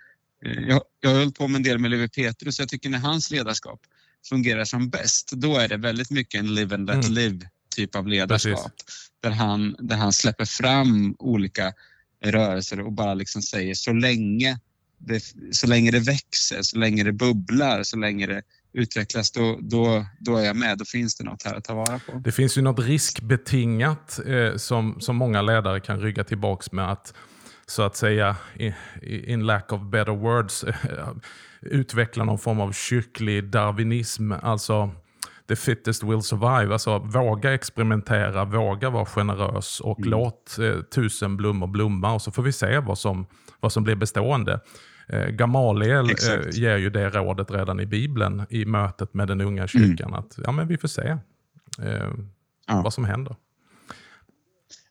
Jag, 0.44 0.82
jag 1.00 1.10
har 1.10 1.18
hållit 1.18 1.38
på 1.38 1.48
med 1.48 1.56
en 1.56 1.62
del 1.62 1.78
med 1.78 1.90
Levi 1.90 2.08
Petrus 2.08 2.58
jag 2.58 2.68
tycker 2.68 2.88
när 2.88 2.98
hans 2.98 3.30
ledarskap 3.30 3.80
fungerar 4.28 4.64
som 4.64 4.90
bäst, 4.90 5.30
då 5.32 5.56
är 5.56 5.68
det 5.68 5.76
väldigt 5.76 6.10
mycket 6.10 6.40
en 6.40 6.54
live 6.54 6.74
and 6.74 6.86
let 6.86 7.04
mm. 7.04 7.12
live 7.12 7.48
typ 7.76 7.94
av 7.94 8.08
ledarskap. 8.08 8.72
Där 9.22 9.30
han, 9.30 9.76
där 9.78 9.96
han 9.96 10.12
släpper 10.12 10.44
fram 10.44 11.16
olika 11.18 11.72
rörelser 12.24 12.80
och 12.80 12.92
bara 12.92 13.14
liksom 13.14 13.42
säger 13.42 13.74
så 13.74 13.92
länge 13.92 14.58
det, 14.98 15.24
så 15.50 15.66
länge 15.66 15.90
det 15.90 16.00
växer, 16.00 16.62
så 16.62 16.78
länge 16.78 17.04
det 17.04 17.12
bubblar, 17.12 17.82
så 17.82 17.96
länge 17.96 18.26
det 18.26 18.42
utvecklas, 18.72 19.30
då, 19.30 19.58
då, 19.62 20.06
då 20.20 20.36
är 20.36 20.44
jag 20.44 20.56
med. 20.56 20.78
Då 20.78 20.84
finns 20.84 21.16
det 21.16 21.24
något 21.24 21.42
här 21.42 21.54
att 21.54 21.64
ta 21.64 21.74
vara 21.74 21.98
på. 21.98 22.12
Det 22.24 22.32
finns 22.32 22.58
ju 22.58 22.62
något 22.62 22.86
riskbetingat 22.86 24.20
eh, 24.26 24.56
som, 24.56 25.00
som 25.00 25.16
många 25.16 25.42
ledare 25.42 25.80
kan 25.80 26.00
rygga 26.00 26.24
tillbaks 26.24 26.72
med. 26.72 26.92
att 26.92 27.14
så 27.66 27.82
att 27.82 27.96
säga, 27.96 28.36
in 29.02 29.46
lack 29.46 29.72
of 29.72 29.82
better 29.82 30.12
words, 30.12 30.64
utveckla 31.60 32.24
någon 32.24 32.38
form 32.38 32.60
av 32.60 32.72
kyrklig 32.72 33.44
darwinism. 33.44 34.32
Alltså, 34.32 34.90
the 35.48 35.56
fittest 35.56 36.02
will 36.02 36.22
survive. 36.22 36.72
Alltså 36.72 36.98
våga 36.98 37.54
experimentera, 37.54 38.44
våga 38.44 38.90
vara 38.90 39.06
generös 39.06 39.80
och 39.80 39.98
mm. 39.98 40.10
låt 40.10 40.58
eh, 40.58 40.80
tusen 40.80 41.36
blommor 41.36 41.66
blomma 41.66 42.14
och 42.14 42.22
så 42.22 42.32
får 42.32 42.42
vi 42.42 42.52
se 42.52 42.78
vad 42.78 42.98
som, 42.98 43.26
vad 43.60 43.72
som 43.72 43.84
blir 43.84 43.94
bestående. 43.94 44.60
Eh, 45.08 45.26
Gamaliel 45.26 46.10
eh, 46.10 46.50
ger 46.52 46.76
ju 46.76 46.90
det 46.90 47.10
rådet 47.10 47.50
redan 47.50 47.80
i 47.80 47.86
Bibeln 47.86 48.46
i 48.50 48.64
mötet 48.64 49.14
med 49.14 49.28
den 49.28 49.40
unga 49.40 49.66
kyrkan. 49.66 50.08
Mm. 50.08 50.20
Att 50.20 50.38
ja, 50.44 50.52
men 50.52 50.68
vi 50.68 50.78
får 50.78 50.88
se 50.88 51.16
eh, 51.82 52.12
ja. 52.66 52.80
vad 52.82 52.94
som 52.94 53.04
händer. 53.04 53.36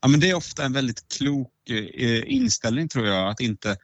Ja, 0.02 0.08
men 0.08 0.20
det 0.20 0.30
är 0.30 0.36
ofta 0.36 0.64
en 0.64 0.74
väldigt 0.74 1.18
klok 1.18 1.53
inställning 2.26 2.88
tror 2.88 3.08
jag. 3.08 3.30
Att 3.30 3.40
inte 3.40 3.78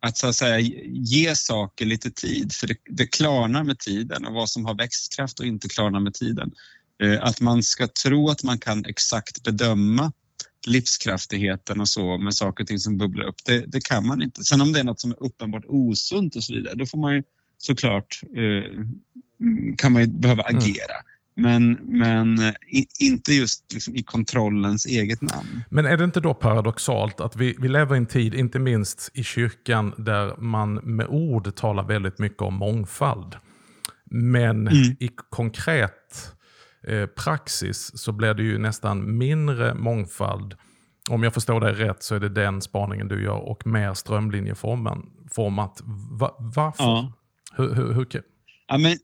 att 0.00 0.18
så 0.18 0.26
att 0.26 0.36
säga 0.36 0.58
ge 0.88 1.36
saker 1.36 1.86
lite 1.86 2.10
tid, 2.10 2.52
för 2.52 2.66
det, 2.66 2.76
det 2.90 3.06
klarnar 3.06 3.64
med 3.64 3.78
tiden 3.78 4.26
och 4.26 4.34
vad 4.34 4.48
som 4.48 4.64
har 4.64 4.74
växtkraft 4.74 5.40
och 5.40 5.46
inte 5.46 5.68
klarnar 5.68 6.00
med 6.00 6.14
tiden. 6.14 6.52
Eh, 7.02 7.22
att 7.22 7.40
man 7.40 7.62
ska 7.62 7.88
tro 7.88 8.28
att 8.28 8.42
man 8.42 8.58
kan 8.58 8.84
exakt 8.84 9.42
bedöma 9.42 10.12
livskraftigheten 10.66 11.80
och 11.80 11.88
så 11.88 12.18
med 12.18 12.34
saker 12.34 12.64
och 12.64 12.68
ting 12.68 12.78
som 12.78 12.98
bubblar 12.98 13.24
upp. 13.24 13.44
Det, 13.44 13.64
det, 13.66 13.84
kan 13.84 14.06
man 14.06 14.22
inte. 14.22 14.44
Sen 14.44 14.60
om 14.60 14.72
det 14.72 14.80
är 14.80 14.84
något 14.84 15.00
som 15.00 15.10
är 15.10 15.22
uppenbart 15.22 15.64
osunt 15.66 16.36
och 16.36 16.44
så 16.44 16.54
vidare, 16.54 16.74
då 16.74 16.86
får 16.86 16.98
man 16.98 17.14
ju 17.14 17.22
såklart 17.58 18.20
eh, 18.36 18.84
kan 19.76 19.92
man 19.92 20.02
ju 20.02 20.08
behöva 20.08 20.42
mm. 20.42 20.56
agera. 20.56 20.94
Mm. 20.94 21.17
Men, 21.38 21.72
men 21.72 22.38
i, 22.68 22.86
inte 23.00 23.32
just 23.32 23.72
liksom 23.72 23.96
i 23.96 24.02
kontrollens 24.02 24.86
eget 24.86 25.22
namn. 25.22 25.62
Men 25.70 25.86
är 25.86 25.96
det 25.96 26.04
inte 26.04 26.20
då 26.20 26.34
paradoxalt 26.34 27.20
att 27.20 27.36
vi, 27.36 27.56
vi 27.58 27.68
lever 27.68 27.94
i 27.94 27.98
en 27.98 28.06
tid, 28.06 28.34
inte 28.34 28.58
minst 28.58 29.10
i 29.14 29.24
kyrkan, 29.24 29.94
där 29.98 30.36
man 30.38 30.74
med 30.74 31.06
ord 31.06 31.54
talar 31.54 31.82
väldigt 31.82 32.18
mycket 32.18 32.42
om 32.42 32.54
mångfald. 32.54 33.36
Men 34.10 34.68
mm. 34.68 34.96
i 35.00 35.10
konkret 35.30 36.32
eh, 36.86 37.06
praxis 37.06 37.98
så 37.98 38.12
blir 38.12 38.34
det 38.34 38.42
ju 38.42 38.58
nästan 38.58 39.18
mindre 39.18 39.74
mångfald. 39.74 40.54
Om 41.10 41.22
jag 41.22 41.34
förstår 41.34 41.60
dig 41.60 41.72
rätt 41.72 42.02
så 42.02 42.14
är 42.14 42.20
det 42.20 42.28
den 42.28 42.62
spaningen 42.62 43.08
du 43.08 43.22
gör 43.22 43.48
och 43.48 43.66
mer 43.66 43.94
strömlinjeformat. 43.94 45.82
Va, 46.10 46.36
varför? 46.38 46.84
Ja. 46.84 47.12
Hur, 47.52 47.74
hur, 47.74 47.92
hur, 47.92 48.06
ja, 48.68 48.78
men, 48.78 48.96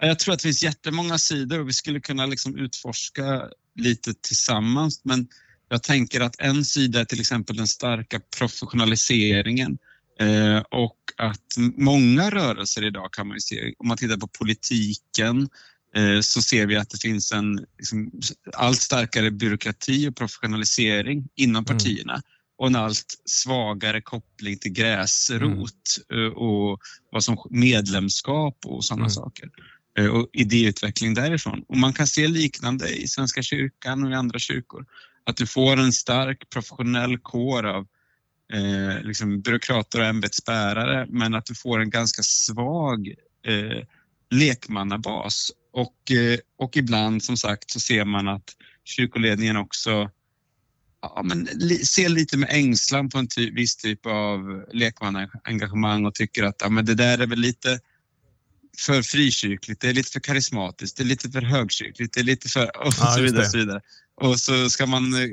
jag 0.00 0.18
tror 0.18 0.34
att 0.34 0.40
det 0.40 0.48
finns 0.48 0.62
jättemånga 0.62 1.18
sidor 1.18 1.60
och 1.60 1.68
vi 1.68 1.72
skulle 1.72 2.00
kunna 2.00 2.26
liksom 2.26 2.58
utforska 2.58 3.48
lite 3.74 4.14
tillsammans. 4.14 5.00
Men 5.04 5.28
jag 5.68 5.82
tänker 5.82 6.20
att 6.20 6.40
en 6.40 6.64
sida 6.64 7.00
är 7.00 7.04
till 7.04 7.20
exempel 7.20 7.56
den 7.56 7.66
starka 7.66 8.20
professionaliseringen 8.38 9.78
eh, 10.20 10.58
och 10.70 10.98
att 11.16 11.56
många 11.76 12.30
rörelser 12.30 12.84
idag 12.84 13.12
kan 13.12 13.28
man 13.28 13.36
ju 13.36 13.40
se, 13.40 13.74
om 13.78 13.88
man 13.88 13.96
tittar 13.96 14.16
på 14.16 14.26
politiken 14.26 15.48
eh, 15.96 16.20
så 16.20 16.42
ser 16.42 16.66
vi 16.66 16.76
att 16.76 16.90
det 16.90 16.98
finns 16.98 17.32
en 17.32 17.66
liksom, 17.78 18.20
allt 18.52 18.80
starkare 18.80 19.30
byråkrati 19.30 20.08
och 20.08 20.16
professionalisering 20.16 21.28
inom 21.36 21.64
mm. 21.64 21.78
partierna 21.78 22.12
mm. 22.12 22.22
och 22.58 22.66
en 22.66 22.76
allt 22.76 23.14
svagare 23.24 24.00
koppling 24.00 24.58
till 24.58 24.72
gräsrot 24.72 26.06
mm. 26.10 26.26
Eh, 26.26 26.32
och 26.32 26.80
vad 27.10 27.24
som 27.24 27.36
medlemskap 27.50 28.58
och 28.64 28.84
sådana 28.84 29.02
mm. 29.04 29.10
saker. 29.10 29.50
Eh, 30.00 30.06
och 30.06 30.28
idéutveckling 30.32 31.14
därifrån. 31.14 31.64
Och 31.68 31.76
man 31.76 31.92
kan 31.92 32.06
se 32.06 32.28
liknande 32.28 32.88
i 32.88 33.08
Svenska 33.08 33.42
kyrkan 33.42 34.04
och 34.04 34.10
i 34.10 34.14
andra 34.14 34.38
kyrkor. 34.38 34.86
Att 35.24 35.36
du 35.36 35.46
får 35.46 35.76
en 35.76 35.92
stark 35.92 36.50
professionell 36.50 37.18
kår 37.18 37.66
av 37.66 37.86
eh, 38.52 39.02
liksom 39.02 39.40
byråkrater 39.40 40.00
och 40.00 40.06
ämbetsbärare 40.06 41.06
men 41.08 41.34
att 41.34 41.46
du 41.46 41.54
får 41.54 41.80
en 41.80 41.90
ganska 41.90 42.22
svag 42.22 43.14
eh, 43.46 43.86
lekmannabas. 44.30 45.52
Och, 45.72 46.10
eh, 46.10 46.38
och 46.58 46.76
ibland 46.76 47.22
som 47.22 47.36
sagt 47.36 47.70
så 47.70 47.80
ser 47.80 48.04
man 48.04 48.28
att 48.28 48.56
kyrkoledningen 48.84 49.56
också 49.56 50.10
ja, 51.02 51.22
men, 51.24 51.48
li, 51.54 51.76
ser 51.76 52.08
lite 52.08 52.36
med 52.36 52.48
ängslan 52.52 53.08
på 53.08 53.18
en 53.18 53.28
ty 53.28 53.50
viss 53.50 53.76
typ 53.76 54.06
av 54.06 54.64
lekmannaengagemang 54.72 56.06
och 56.06 56.14
tycker 56.14 56.44
att 56.44 56.56
ja, 56.60 56.68
men 56.68 56.84
det 56.84 56.94
där 56.94 57.18
är 57.18 57.26
väl 57.26 57.38
lite 57.38 57.80
för 58.78 59.02
frikyrkligt, 59.02 59.80
det 59.80 59.88
är 59.88 59.94
lite 59.94 60.10
för 60.10 60.20
karismatiskt, 60.20 60.96
det 60.96 61.02
är 61.02 61.06
lite 61.06 61.30
för 61.30 61.42
högkyrkligt, 61.42 62.14
det 62.14 62.20
är 62.20 62.24
lite 62.24 62.48
för... 62.48 62.62
Och 62.62 62.94
ja, 63.00 63.06
så 63.06 63.22
vidare. 63.22 63.44
Så 63.44 63.58
vidare. 63.58 63.80
Och 64.20 64.38
så, 64.38 64.70
ska 64.70 64.86
man, 64.86 65.14
eh, 65.14 65.28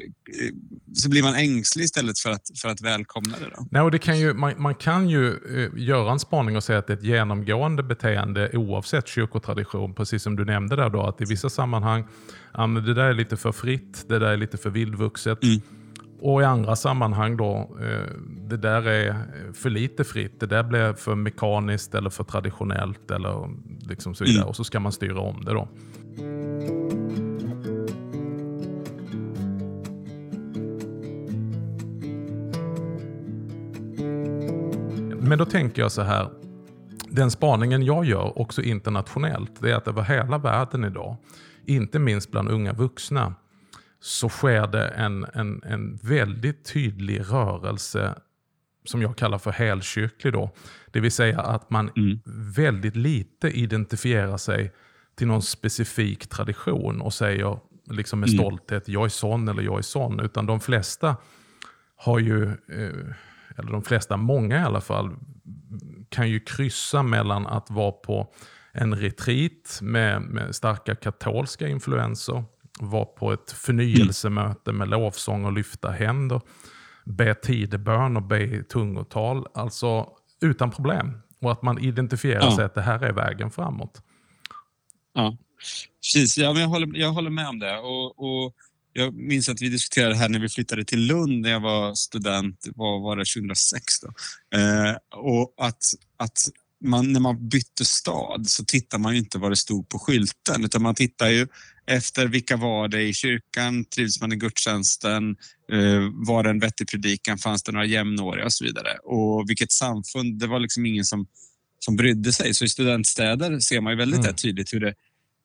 så 0.94 1.10
blir 1.10 1.24
man 1.24 1.36
ängslig 1.36 1.84
istället 1.84 2.20
för 2.20 2.32
att, 2.32 2.42
för 2.62 2.70
att 2.70 2.82
välkomna 2.82 3.38
det. 3.40 3.50
Då. 3.56 3.68
Nej, 3.72 3.82
och 3.82 3.92
det 3.92 4.00
kan 4.00 4.20
ju, 4.20 4.34
man, 4.34 4.62
man 4.62 4.76
kan 4.76 5.10
ju 5.10 5.28
eh, 5.28 5.70
göra 5.76 6.12
en 6.12 6.20
spaning 6.20 6.58
och 6.58 6.64
säga 6.64 6.80
att 6.80 6.88
det 6.88 6.94
är 6.94 6.98
ett 6.98 7.04
genomgående 7.04 7.84
beteende 7.84 8.50
oavsett 8.54 9.08
kyrkotradition. 9.08 9.96
Precis 9.96 10.24
som 10.24 10.36
du 10.36 10.46
nämnde 10.46 10.76
där 10.76 10.90
då, 10.90 11.04
att 11.04 11.22
i 11.22 11.26
vissa 11.26 11.50
sammanhang, 11.50 12.08
det 12.86 12.94
där 12.94 13.04
är 13.04 13.14
lite 13.14 13.38
för 13.38 13.52
fritt, 13.52 14.06
det 14.10 14.20
där 14.20 14.28
är 14.28 14.38
lite 14.38 14.58
för 14.58 14.70
vildvuxet. 14.70 15.44
Mm. 15.44 15.62
Och 16.20 16.42
i 16.42 16.46
andra 16.46 16.76
sammanhang 16.76 17.38
då, 17.38 17.78
eh, 17.82 18.14
det 18.50 18.58
där 18.58 18.88
är 18.88 19.16
för 19.54 19.70
lite 19.70 20.04
fritt. 20.04 20.40
Det 20.40 20.46
där 20.46 20.64
blir 20.64 20.94
för 20.94 21.16
mekaniskt 21.16 21.96
eller 21.96 22.10
för 22.10 22.24
traditionellt 22.24 23.12
eller 23.12 23.50
liksom 23.90 24.16
så 24.16 24.24
vidare. 24.24 24.42
Mm. 24.42 24.50
Och 24.50 24.56
så 24.56 24.64
ska 24.64 24.80
man 24.80 24.92
styra 24.92 25.20
om 25.20 25.46
det 25.46 25.54
då. 25.54 25.68
Men 35.28 35.38
då 35.38 35.46
tänker 35.46 35.82
jag 35.82 35.92
så 35.92 36.02
här. 36.02 36.30
Den 37.10 37.32
spaningen 37.32 37.84
jag 37.84 38.06
gör, 38.06 38.40
också 38.40 38.62
internationellt, 38.62 39.62
det 39.62 39.72
är 39.72 39.76
att 39.76 39.88
över 39.88 40.02
hela 40.02 40.38
världen 40.38 40.84
idag, 40.84 41.18
inte 41.66 42.00
minst 42.00 42.32
bland 42.32 42.50
unga 42.50 42.74
vuxna, 42.74 43.34
så 44.00 44.30
sker 44.30 44.68
det 44.68 44.88
en, 44.88 45.26
en, 45.34 45.64
en 45.64 46.00
väldigt 46.04 46.66
tydlig 46.74 47.22
rörelse 47.32 48.16
som 48.84 49.02
jag 49.02 49.18
kallar 49.18 49.38
för 49.38 49.52
helkyrklig. 49.52 50.34
Då. 50.34 50.50
Det 50.92 51.00
vill 51.00 51.12
säga 51.12 51.40
att 51.40 51.70
man 51.70 51.90
mm. 51.96 52.20
väldigt 52.56 52.96
lite 52.96 53.48
identifierar 53.50 54.38
sig 54.38 54.74
till 55.16 55.28
någon 55.28 55.42
specifik 55.42 56.28
tradition 56.28 57.02
och 57.02 57.14
säger 57.14 57.60
liksom 57.90 58.20
med 58.20 58.30
mm. 58.30 58.40
stolthet 58.40 58.88
jag 58.88 59.06
är 59.06 59.10
sån 59.10 59.48
eller 59.48 59.64
jag 59.64 59.78
är 59.78 59.82
sån. 59.82 60.20
Utan 60.20 60.46
de 60.46 60.60
flesta 60.60 61.16
har 61.96 62.20
ju, 62.20 62.44
eh, 62.48 63.14
eller 63.58 63.72
de 63.72 63.84
flesta, 63.84 64.18
många 64.18 64.62
i 64.62 64.64
alla 64.64 64.82
fall, 64.82 65.16
kan 66.10 66.30
ju 66.30 66.40
kryssa 66.40 67.04
mellan 67.04 67.48
att 67.48 67.72
vara 67.72 67.92
på 67.92 68.34
en 68.72 68.96
retreat 68.96 69.80
med, 69.82 70.22
med 70.22 70.56
starka 70.56 70.96
katolska 70.96 71.68
influenser 71.68 72.44
vara 72.80 73.06
på 73.06 73.34
ett 73.34 73.52
förnyelsemöte 73.52 74.72
med 74.72 74.90
lovsång 74.90 75.46
och 75.46 75.54
lyfta 75.54 75.92
händer, 75.92 76.42
be 77.06 77.36
tidebön 77.36 78.18
och 78.18 78.24
be 78.24 78.64
tungotal. 78.64 79.48
Alltså 79.54 80.10
utan 80.42 80.72
problem. 80.72 81.22
Och 81.42 81.52
att 81.52 81.62
man 81.62 81.80
identifierar 81.80 82.46
ja. 82.46 82.56
sig 82.56 82.66
att 82.66 82.76
det 82.76 82.82
här 82.82 83.00
är 83.04 83.14
vägen 83.14 83.52
framåt. 83.52 84.02
Ja, 85.14 85.38
precis. 86.02 86.38
Ja, 86.38 86.54
men 86.54 86.62
jag, 86.62 86.70
håller, 86.70 86.98
jag 86.98 87.12
håller 87.12 87.30
med 87.30 87.48
om 87.48 87.60
det. 87.60 87.78
Och, 87.78 88.20
och 88.20 88.56
jag 88.94 89.14
minns 89.14 89.50
att 89.50 89.62
vi 89.62 89.70
diskuterade 89.70 90.14
det 90.14 90.18
här 90.18 90.30
när 90.30 90.40
vi 90.40 90.50
flyttade 90.50 90.86
till 90.86 91.00
Lund 91.00 91.42
när 91.42 91.50
jag 91.50 91.60
var 91.60 91.94
student, 91.94 92.68
vad 92.76 93.02
var 93.02 93.18
det, 93.18 93.26
2006 93.26 94.00
då? 94.00 94.08
Eh, 94.58 94.96
och 95.16 95.54
att, 95.58 95.84
att 96.18 96.38
man, 96.86 97.14
när 97.14 97.20
man 97.20 97.50
bytte 97.50 97.86
stad 97.86 98.48
så 98.48 98.66
tittar 98.66 98.98
man 98.98 99.16
inte 99.16 99.38
vad 99.38 99.52
det 99.52 99.56
stod 99.56 99.90
på 99.90 100.00
skylten 100.00 100.66
utan 100.66 100.82
man 100.82 100.96
tittar 100.96 101.28
ju 101.28 101.48
efter 101.88 102.28
vilka 102.28 102.58
var 102.58 102.88
det 102.88 103.02
i 103.02 103.14
kyrkan, 103.14 103.86
trivs 103.86 104.22
man 104.22 104.34
i 104.34 104.36
gudstjänsten, 104.36 105.36
eh, 105.72 106.10
var 106.14 106.44
det 106.44 106.50
en 106.50 106.60
vettig 106.60 106.88
predikan, 106.88 107.38
fanns 107.38 107.64
det 107.64 107.72
några 107.72 107.86
jämnåriga 107.86 108.46
och 108.46 108.54
så 108.54 108.64
vidare. 108.64 108.98
Och 109.04 109.50
vilket 109.50 109.72
samfund, 109.72 110.40
det 110.40 110.48
var 110.48 110.60
liksom 110.60 110.86
ingen 110.86 111.06
som, 111.06 111.28
som 111.80 111.96
brydde 111.96 112.34
sig. 112.34 112.54
Så 112.54 112.66
i 112.66 112.70
studentstäder 112.70 113.60
ser 113.60 113.82
man 113.82 113.94
ju 113.94 113.98
väldigt 113.98 114.20
mm. 114.20 114.36
tydligt 114.36 114.74
hur 114.74 114.80
det, 114.80 114.94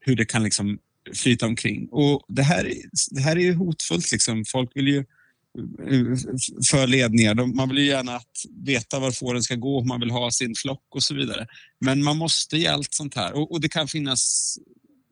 hur 0.00 0.16
det 0.16 0.24
kan 0.24 0.42
liksom 0.42 0.78
flyta 1.14 1.46
omkring. 1.46 1.88
Och 1.90 2.24
det 2.28 2.42
här, 2.42 2.72
det 3.10 3.20
här 3.20 3.36
är 3.36 3.40
ju 3.40 3.54
hotfullt. 3.54 4.12
Liksom. 4.12 4.44
Folk 4.44 4.70
vill 4.74 4.88
ju 4.88 4.98
eh, 4.98 6.16
för 6.70 6.86
ledningar. 6.86 7.34
Man 7.34 7.68
vill 7.68 7.78
ju 7.78 7.86
gärna 7.86 8.16
att 8.16 8.44
veta 8.64 8.98
var 8.98 9.10
fåren 9.10 9.42
ska 9.42 9.54
gå, 9.54 9.84
man 9.84 10.00
vill 10.00 10.10
ha 10.10 10.30
sin 10.30 10.54
flock 10.54 10.86
och 10.94 11.02
så 11.02 11.14
vidare. 11.14 11.46
Men 11.80 12.02
man 12.02 12.16
måste 12.16 12.56
i 12.56 12.66
allt 12.66 12.94
sånt 12.94 13.14
här. 13.14 13.32
Och, 13.32 13.52
och 13.52 13.60
det 13.60 13.68
kan 13.68 13.88
finnas 13.88 14.56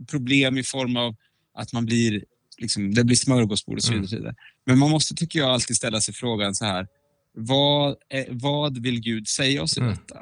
problem 0.07 0.59
i 0.59 0.63
form 0.63 0.97
av 0.97 1.17
att 1.55 1.73
man 1.73 1.87
blir, 1.87 2.25
liksom, 2.59 2.95
det 2.95 3.05
blir 3.05 3.17
smörgåsbord 3.17 3.77
och 3.77 3.85
så 3.85 3.93
vidare. 3.93 4.19
Mm. 4.19 4.35
Men 4.67 4.79
man 4.79 4.91
måste, 4.91 5.15
tycker 5.15 5.39
jag, 5.39 5.51
alltid 5.51 5.77
ställa 5.77 6.01
sig 6.01 6.15
frågan 6.15 6.55
så 6.55 6.65
här. 6.65 6.87
Vad, 7.35 7.97
är, 8.09 8.27
vad 8.31 8.83
vill 8.83 9.01
Gud 9.01 9.29
säga 9.29 9.63
oss 9.63 9.77
i 9.77 9.81
mm. 9.81 9.93
detta? 9.93 10.21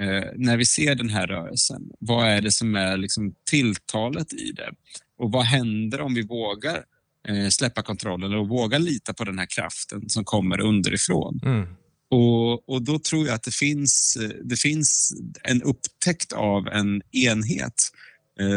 Eh, 0.00 0.24
när 0.36 0.56
vi 0.56 0.66
ser 0.66 0.94
den 0.94 1.10
här 1.10 1.26
rörelsen, 1.26 1.90
vad 1.98 2.28
är 2.28 2.40
det 2.42 2.52
som 2.52 2.74
är 2.74 2.96
liksom, 2.96 3.34
tilltalet 3.50 4.32
i 4.32 4.52
det? 4.52 4.70
Och 5.18 5.32
vad 5.32 5.44
händer 5.44 6.00
om 6.00 6.14
vi 6.14 6.22
vågar 6.22 6.84
eh, 7.28 7.48
släppa 7.48 7.82
kontrollen 7.82 8.34
och 8.34 8.48
vågar 8.48 8.78
lita 8.78 9.14
på 9.14 9.24
den 9.24 9.38
här 9.38 9.46
kraften 9.46 10.08
som 10.08 10.24
kommer 10.24 10.60
underifrån? 10.60 11.40
Mm. 11.44 11.66
Och, 12.10 12.68
och 12.68 12.82
då 12.82 12.98
tror 12.98 13.26
jag 13.26 13.34
att 13.34 13.42
det 13.42 13.54
finns, 13.54 14.18
det 14.44 14.56
finns 14.56 15.12
en 15.42 15.62
upptäckt 15.62 16.32
av 16.32 16.68
en 16.68 17.02
enhet 17.12 17.74
Eh, 17.74 18.09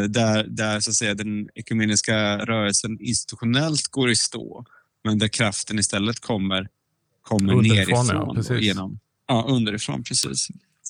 där, 0.09 0.47
där 0.47 0.79
så 0.79 0.89
att 0.89 0.95
säga, 0.95 1.13
den 1.13 1.49
ekumeniska 1.55 2.37
rörelsen 2.37 2.97
institutionellt 2.99 3.87
går 3.87 4.09
i 4.09 4.15
stå, 4.15 4.65
men 5.03 5.19
där 5.19 5.27
kraften 5.27 5.79
istället 5.79 6.19
kommer, 6.19 6.67
kommer 7.21 7.53
underifrån, 7.53 8.07
nerifrån. 8.07 8.43
Ja, 8.49 8.55
genom, 8.57 8.99
ja, 9.27 9.45
underifrån, 9.49 10.03
precis. 10.03 10.47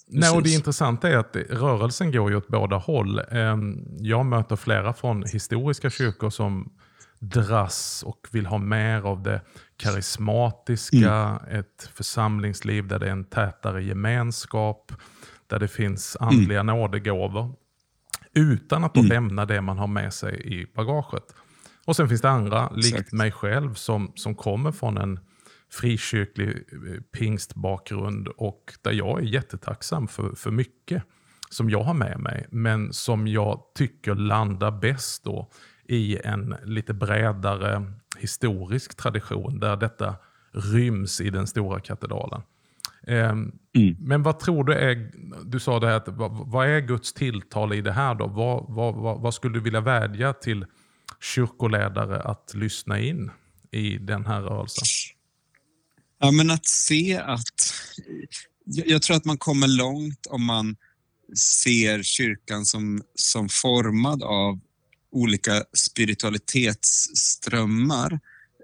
Nej, 0.08 0.30
och 0.30 0.44
det 0.44 0.50
intressanta 0.50 1.10
är 1.10 1.18
att 1.18 1.36
rörelsen 1.36 2.12
går 2.12 2.32
ju 2.32 2.38
åt 2.38 2.48
båda 2.48 2.78
håll. 2.78 3.20
Ehm, 3.32 3.86
jag 4.00 4.26
möter 4.26 4.56
flera 4.56 4.94
från 4.94 5.24
historiska 5.24 5.90
kyrkor 5.90 6.30
som 6.30 6.74
dras 7.20 8.04
och 8.06 8.28
vill 8.32 8.46
ha 8.46 8.58
mer 8.58 9.02
av 9.02 9.24
det 9.24 9.42
karismatiska, 9.78 11.40
mm. 11.42 11.60
ett 11.60 11.90
församlingsliv 11.94 12.88
där 12.88 13.00
det 13.00 13.08
är 13.08 13.12
en 13.12 13.26
tätare 13.26 13.84
gemenskap, 13.84 14.92
där 15.48 15.60
det 15.60 15.68
finns 15.68 16.18
andliga 16.20 16.60
mm. 16.60 16.76
nådegåvor. 16.76 17.56
Utan 18.34 18.84
att 18.84 18.98
mm. 18.98 19.10
lämna 19.10 19.46
det 19.46 19.62
man 19.62 19.78
har 19.78 19.88
med 19.88 20.14
sig 20.14 20.42
i 20.60 20.66
bagaget. 20.76 21.36
Och 21.86 21.96
Sen 21.96 22.10
finns 22.10 22.22
det 22.22 22.30
andra, 22.30 22.70
likt 22.70 22.88
Exakt. 22.88 23.14
mig 23.14 23.32
själv, 23.32 23.74
som, 23.74 24.12
som 24.16 24.36
kommer 24.36 24.72
från 24.72 24.98
en 24.98 25.20
frikyrklig 25.72 26.50
eh, 26.50 27.02
pingstbakgrund 27.02 28.28
och 28.28 28.74
där 28.82 28.92
jag 28.92 29.20
är 29.20 29.24
jättetacksam 29.24 30.08
för, 30.08 30.36
för 30.36 30.52
mycket 30.52 31.04
som 31.50 31.70
jag 31.70 31.84
har 31.84 31.94
med 31.94 32.20
mig, 32.20 32.48
men 32.50 32.94
som 32.94 33.28
jag 33.28 33.62
tycker 33.76 34.16
landar 34.16 34.72
bäst 34.72 35.24
då 35.24 35.50
i 35.84 36.18
en 36.24 36.56
lite 36.64 36.94
bredare 36.94 37.94
historisk 38.18 38.98
tradition 38.98 39.60
där 39.60 39.78
detta 39.78 40.16
ryms 40.52 41.22
i 41.22 41.30
den 41.30 41.48
stora 41.48 41.80
katedralen. 41.80 42.42
Mm. 43.08 43.52
Men 44.00 44.24
vad 44.24 44.40
tror 44.40 44.64
du 44.64 44.74
är, 44.74 45.12
du 45.46 45.60
sa 45.60 45.80
det 45.80 45.88
här, 45.88 45.96
att, 45.96 46.08
vad, 46.08 46.32
vad 46.32 46.68
är 46.68 46.80
Guds 46.80 47.14
tilltal 47.14 47.74
i 47.74 47.82
det 47.82 47.92
här 47.92 48.16
då? 48.16 48.28
Vad, 48.28 48.66
vad, 48.68 48.96
vad, 48.96 49.22
vad, 49.22 49.34
skulle 49.34 49.54
du 49.54 49.60
vilja 49.60 49.82
vädja 49.82 50.34
till 50.34 50.66
kyrkoledare 51.22 52.22
att 52.22 52.54
lyssna 52.54 53.00
in 53.00 53.32
i 53.72 53.98
den 53.98 54.26
här 54.26 54.42
rörelsen? 54.42 54.86
Ja, 56.20 56.32
men 56.32 56.52
att 56.52 56.66
se 56.66 57.18
att... 57.18 57.74
Jag 58.66 59.02
tror 59.02 59.18
att 59.18 59.26
man 59.26 59.38
kommer 59.38 59.68
långt 59.68 60.26
om 60.30 60.46
man 60.46 60.76
ser 61.38 62.04
kyrkan 62.04 62.66
som, 62.66 63.02
som 63.16 63.50
formad 63.50 64.24
av 64.24 64.60
olika 65.12 65.64
spiritualitetsströmmar. 65.74 68.20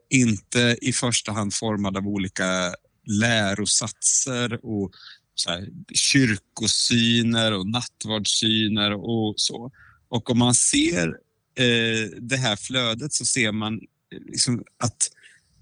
Inte 0.10 0.78
i 0.82 0.94
första 0.94 1.32
hand 1.32 1.54
formad 1.54 1.98
av 1.98 2.08
olika 2.08 2.74
lärosatser 3.10 4.66
och 4.66 4.92
så 5.36 5.50
här, 5.50 5.68
kyrkosyner 5.94 7.52
och 7.52 7.68
nattvardssyner 7.68 8.92
och 8.92 9.34
så. 9.38 9.72
Och 10.10 10.30
om 10.30 10.38
man 10.38 10.56
ser 10.56 11.08
eh, 11.56 12.10
det 12.22 12.38
här 12.38 12.56
flödet 12.56 13.14
så 13.14 13.26
ser 13.26 13.52
man 13.52 13.80
liksom 14.26 14.64
att 14.78 15.12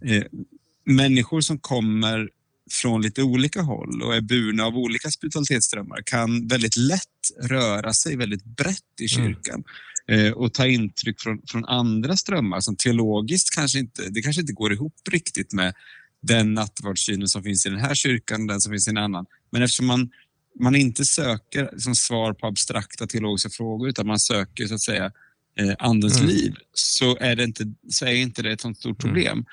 eh, 0.05 0.23
människor 0.85 1.41
som 1.41 1.59
kommer 1.59 2.29
från 2.71 3.01
lite 3.01 3.23
olika 3.23 3.61
håll 3.61 4.01
och 4.01 4.15
är 4.15 4.21
burna 4.21 4.65
av 4.65 4.77
olika 4.77 5.11
spiritualitetsströmmar 5.11 6.01
kan 6.05 6.47
väldigt 6.47 6.77
lätt 6.77 7.01
röra 7.43 7.93
sig 7.93 8.15
väldigt 8.15 8.43
brett 8.43 9.01
i 9.01 9.15
mm. 9.15 9.27
kyrkan 9.27 9.63
mm. 10.07 10.25
eh, 10.25 10.33
och 10.33 10.53
ta 10.53 10.67
intryck 10.67 11.21
från, 11.21 11.41
från 11.47 11.65
andra 11.65 12.17
strömmar 12.17 12.59
som 12.59 12.75
teologiskt 12.75 13.55
kanske 13.55 13.79
inte, 13.79 14.09
det 14.09 14.21
kanske 14.21 14.41
inte 14.41 14.53
går 14.53 14.73
ihop 14.73 14.95
riktigt 15.11 15.53
med 15.53 15.73
den 16.21 16.53
nattvardssynen 16.53 17.27
som 17.27 17.43
finns 17.43 17.65
i 17.65 17.69
den 17.69 17.79
här 17.79 17.95
kyrkan 17.95 18.41
och 18.41 18.47
den 18.47 18.61
som 18.61 18.71
finns 18.71 18.87
i 18.87 18.91
en 18.91 18.97
annan. 18.97 19.25
Men 19.51 19.61
eftersom 19.61 19.85
man, 19.85 20.09
man 20.59 20.75
inte 20.75 21.05
söker 21.05 21.77
som 21.77 21.95
svar 21.95 22.33
på 22.33 22.47
abstrakta 22.47 23.07
teologiska 23.07 23.49
frågor 23.49 23.89
utan 23.89 24.07
man 24.07 24.19
söker 24.19 24.67
så 24.67 24.73
att 24.73 24.81
säga 24.81 25.11
eh, 25.59 25.75
andens 25.79 26.17
mm. 26.17 26.27
liv 26.27 26.55
så 26.73 27.17
är, 27.17 27.35
det 27.35 27.43
inte, 27.43 27.73
så 27.89 28.05
är 28.05 28.13
inte 28.13 28.41
det 28.41 28.51
ett 28.51 28.61
sånt 28.61 28.77
stort 28.77 29.03
mm. 29.03 29.13
problem. 29.13 29.45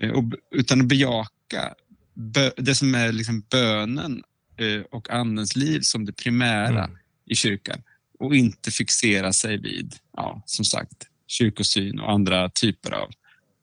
Mm. 0.00 0.16
Och, 0.16 0.24
utan 0.50 0.80
att 0.80 0.86
bejaka 0.86 1.74
bö, 2.14 2.50
det 2.56 2.74
som 2.74 2.94
är 2.94 3.12
liksom 3.12 3.44
bönen 3.50 4.22
eh, 4.56 4.80
och 4.90 5.10
andens 5.10 5.56
liv 5.56 5.80
som 5.80 6.04
det 6.04 6.12
primära 6.12 6.84
mm. 6.84 6.98
i 7.26 7.34
kyrkan 7.34 7.82
och 8.18 8.36
inte 8.36 8.70
fixera 8.70 9.32
sig 9.32 9.58
vid, 9.58 9.94
ja, 10.16 10.42
som 10.46 10.64
sagt, 10.64 11.06
kyrkosyn 11.26 12.00
och 12.00 12.12
andra 12.12 12.50
typer 12.50 12.90
av 12.90 13.10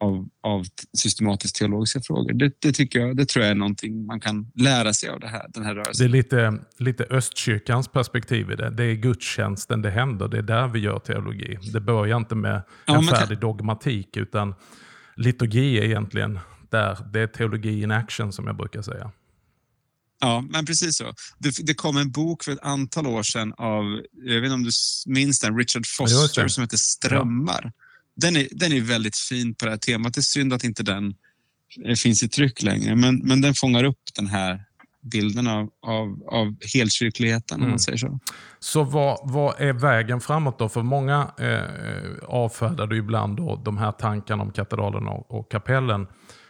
av, 0.04 0.28
av 0.44 0.66
systematiskt 0.98 1.56
teologiska 1.56 2.02
frågor. 2.02 2.34
Det, 2.34 2.52
det, 2.60 2.72
tycker 2.72 3.00
jag, 3.00 3.18
det 3.18 3.26
tror 3.26 3.46
jag 3.46 3.52
är 3.52 3.56
någonting 3.56 4.06
man 4.06 4.20
kan 4.20 4.52
lära 4.56 4.94
sig 4.94 5.10
av 5.10 5.20
det 5.20 5.28
här, 5.28 5.46
den 5.50 5.66
här 5.66 5.76
rörelsen. 5.76 6.12
Det 6.12 6.12
är 6.12 6.18
lite, 6.18 6.60
lite 6.78 7.04
östkyrkans 7.04 7.88
perspektiv 7.88 8.52
i 8.52 8.56
det. 8.56 8.70
Det 8.70 8.84
är 8.84 8.94
gudstjänsten 8.94 9.82
det 9.82 9.92
händer. 9.92 10.28
Det 10.28 10.38
är 10.38 10.42
där 10.42 10.68
vi 10.68 10.80
gör 10.80 11.00
teologi. 11.00 11.58
Det 11.74 11.80
börjar 11.80 12.18
inte 12.18 12.36
med 12.36 12.64
ja, 12.86 12.98
en 12.98 13.04
färdig 13.04 13.40
kan... 13.40 13.50
dogmatik 13.50 14.18
utan 14.18 14.56
liturgi 15.16 15.78
är 15.80 15.84
egentligen 15.84 16.40
där. 16.70 16.98
Det 17.14 17.20
är 17.20 17.28
teologi 17.28 17.82
in 17.84 17.92
action 17.92 18.34
som 18.34 18.48
jag 18.48 18.58
brukar 18.58 18.82
säga. 18.82 19.12
Ja, 20.20 20.44
men 20.50 20.66
precis 20.66 20.98
så. 20.98 21.14
Det, 21.38 21.66
det, 21.66 21.74
kom 21.74 21.98
en 21.98 22.12
bok 22.12 22.44
för 22.44 22.52
ett 22.52 22.64
antal 22.64 23.08
år 23.08 23.24
sedan 23.24 23.54
av, 23.58 24.02
jag 24.14 24.42
vet 24.42 24.44
inte 24.44 24.54
om 24.54 24.64
du 24.64 24.72
minns 25.06 25.40
den, 25.40 25.58
Richard 25.58 25.84
Foster 25.88 26.48
som 26.48 26.62
heter 26.62 26.78
Strömmar. 26.78 27.62
Ja 27.64 27.83
den 28.16 28.36
är, 28.36 28.48
den 28.52 28.72
är 28.72 28.82
väldigt 28.82 29.18
fin 29.18 29.56
på 29.56 29.66
det 29.66 29.72
här 29.72 29.78
temat. 29.78 30.14
Det 30.14 30.20
är 30.20 30.22
synd 30.22 30.54
att 30.54 30.64
inte 30.64 30.84
den 30.84 31.14
eh, 31.86 31.96
finns 31.96 32.24
i 32.24 32.30
tryck 32.30 32.62
längre, 32.62 32.96
men, 32.96 33.18
men 33.18 33.42
den 33.42 33.54
fångar 33.54 33.84
upp 33.84 34.00
den 34.16 34.28
här 34.28 34.64
bilden 35.02 35.48
av, 35.48 35.70
av, 35.82 36.24
av 36.28 36.56
helkyrkligheten, 36.74 37.56
mm. 37.56 37.64
om 37.64 37.70
man 37.70 37.70
mm. 37.70 37.80
säger 37.80 37.98
så. 37.98 38.20
Så 38.60 38.84
vad, 38.84 39.20
vad 39.24 39.62
är 39.62 39.74
vägen 39.74 40.22
framåt 40.22 40.60
då? 40.60 40.70
För 40.70 40.84
många 40.84 41.32
eh, 41.40 42.28
avfärdar 42.28 42.94
ibland 42.94 43.38
då 43.38 43.62
de 43.66 43.78
här 43.78 43.92
tankarna 43.92 44.44
om 44.44 44.52
katedralen 44.52 45.08
och, 45.08 45.32
och 45.32 45.52
kapellen 45.52 46.08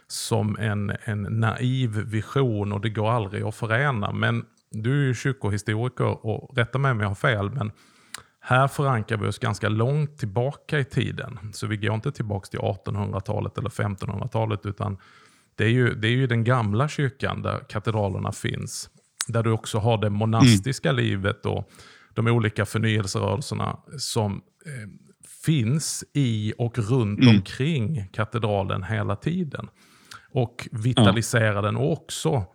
som 0.08 0.58
en, 0.60 0.92
en 1.04 1.22
naiv 1.22 1.90
vision 1.90 2.72
och 2.72 2.82
det 2.82 2.90
går 2.90 3.12
aldrig 3.12 3.44
att 3.44 3.56
förena. 3.56 4.12
Men 4.12 4.46
du 4.72 5.02
är 5.02 5.08
ju 5.08 5.16
kyrkohistoriker 5.16 6.26
och 6.26 6.58
rätta 6.58 6.78
mig 6.78 6.92
om 6.92 7.00
jag 7.00 7.08
har 7.08 7.16
fel, 7.16 7.50
men 7.50 7.72
här 8.46 8.68
förankrar 8.68 9.18
vi 9.18 9.28
oss 9.28 9.40
ganska 9.40 9.70
långt 9.70 10.18
tillbaka 10.18 10.80
i 10.80 10.86
tiden. 10.86 11.40
Så 11.54 11.68
vi 11.68 11.78
går 11.78 11.96
inte 11.96 12.12
tillbaka 12.12 12.46
till 12.46 12.60
1800-talet 12.60 13.58
eller 13.58 13.70
1500-talet 13.70 14.66
utan 14.66 14.98
det 15.56 15.64
är, 15.64 15.70
ju, 15.70 15.94
det 15.96 16.08
är 16.08 16.12
ju 16.12 16.28
den 16.28 16.44
gamla 16.44 16.88
kyrkan 16.88 17.42
där 17.42 17.60
katedralerna 17.70 18.32
finns. 18.32 18.90
Där 19.28 19.44
du 19.44 19.52
också 19.52 19.78
har 19.78 19.98
det 19.98 20.10
monastiska 20.10 20.90
mm. 20.90 21.04
livet 21.04 21.46
och 21.46 21.70
de 22.14 22.28
olika 22.28 22.66
förnyelserörelserna 22.66 23.80
som 23.98 24.34
eh, 24.66 24.90
finns 25.46 26.04
i 26.14 26.54
och 26.58 26.78
runt 26.78 27.20
mm. 27.20 27.36
omkring 27.36 28.08
katedralen 28.14 28.84
hela 28.84 29.16
tiden. 29.16 29.70
Och 30.32 30.68
vitaliserar 30.72 31.56
ja. 31.56 31.62
den 31.62 31.78
och 31.78 31.92
också 31.92 32.46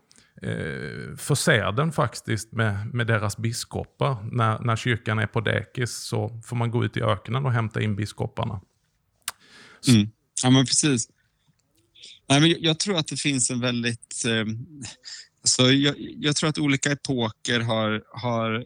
eh, 0.42 1.16
förser 1.16 1.72
den 1.72 1.92
faktiskt 1.92 2.53
med, 2.53 2.94
med 2.94 3.07
deras 3.07 3.37
biskopar. 3.37 4.29
När, 4.33 4.59
när 4.59 4.77
kyrkan 4.77 5.18
är 5.18 5.27
på 5.27 5.40
dekis 5.40 5.90
så 5.90 6.40
får 6.44 6.57
man 6.57 6.70
gå 6.70 6.85
ut 6.85 6.96
i 6.96 7.03
öknen 7.03 7.46
och 7.46 7.53
hämta 7.53 7.83
in 7.83 7.96
biskoparna. 7.96 8.61
Mm. 9.88 10.11
Ja, 10.42 10.51
men 10.51 10.66
precis. 10.66 11.09
Nej, 12.29 12.40
men 12.40 12.55
jag, 12.59 12.79
tror 12.79 12.96
att 12.96 13.07
det 13.07 13.16
finns 13.16 13.51
en 13.51 13.61
väldigt... 13.61 14.24
Eh, 14.27 14.44
alltså 15.40 15.62
jag, 15.62 15.94
jag, 15.98 16.37
tror 16.37 16.51
att 16.51 16.59
olika 16.59 16.92
epoker 16.92 17.61
har, 17.61 18.03
har 18.12 18.64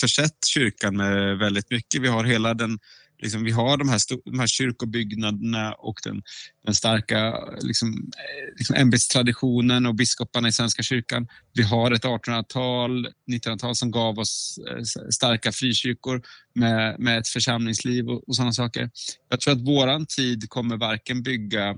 försett 0.00 0.46
kyrkan 0.46 0.96
med 0.96 1.38
väldigt 1.38 1.70
mycket. 1.70 2.02
Vi 2.02 2.08
har 2.08 2.24
hela 2.24 2.54
den 2.54 2.78
liksom, 3.18 3.44
vi 3.44 3.50
har 3.50 3.76
de 3.76 3.88
här, 3.88 4.00
de 4.24 4.38
här 4.38 4.46
kyrkobyggnaderna 4.46 5.72
och 5.72 5.98
den, 6.04 6.22
den 6.64 6.74
starka 6.74 7.34
liksom, 7.60 7.88
eh, 7.92 8.56
liksom 8.56 8.76
ämbetstraditionen 8.76 9.86
och 9.86 9.94
biskoparna 9.94 10.48
i 10.48 10.52
Svenska 10.52 10.82
kyrkan. 10.82 11.28
Vi 11.52 11.62
har 11.62 11.90
ett 11.90 12.04
1800-tal, 12.04 13.08
1900-tal 13.30 13.76
som 13.76 13.90
gav 13.90 14.18
oss 14.18 14.58
eh, 14.70 14.82
starka 15.10 15.52
frikyrkor 15.52 16.22
med, 16.54 17.00
med 17.00 17.18
ett 17.18 17.28
församlingsliv 17.28 18.08
och, 18.08 18.28
och 18.28 18.36
sådana 18.36 18.52
saker. 18.52 18.90
Jag 19.28 19.40
tror 19.40 19.54
att 19.54 19.66
våran 19.66 20.06
tid 20.06 20.48
kommer 20.48 20.76
varken 20.76 21.22
bygga 21.22 21.68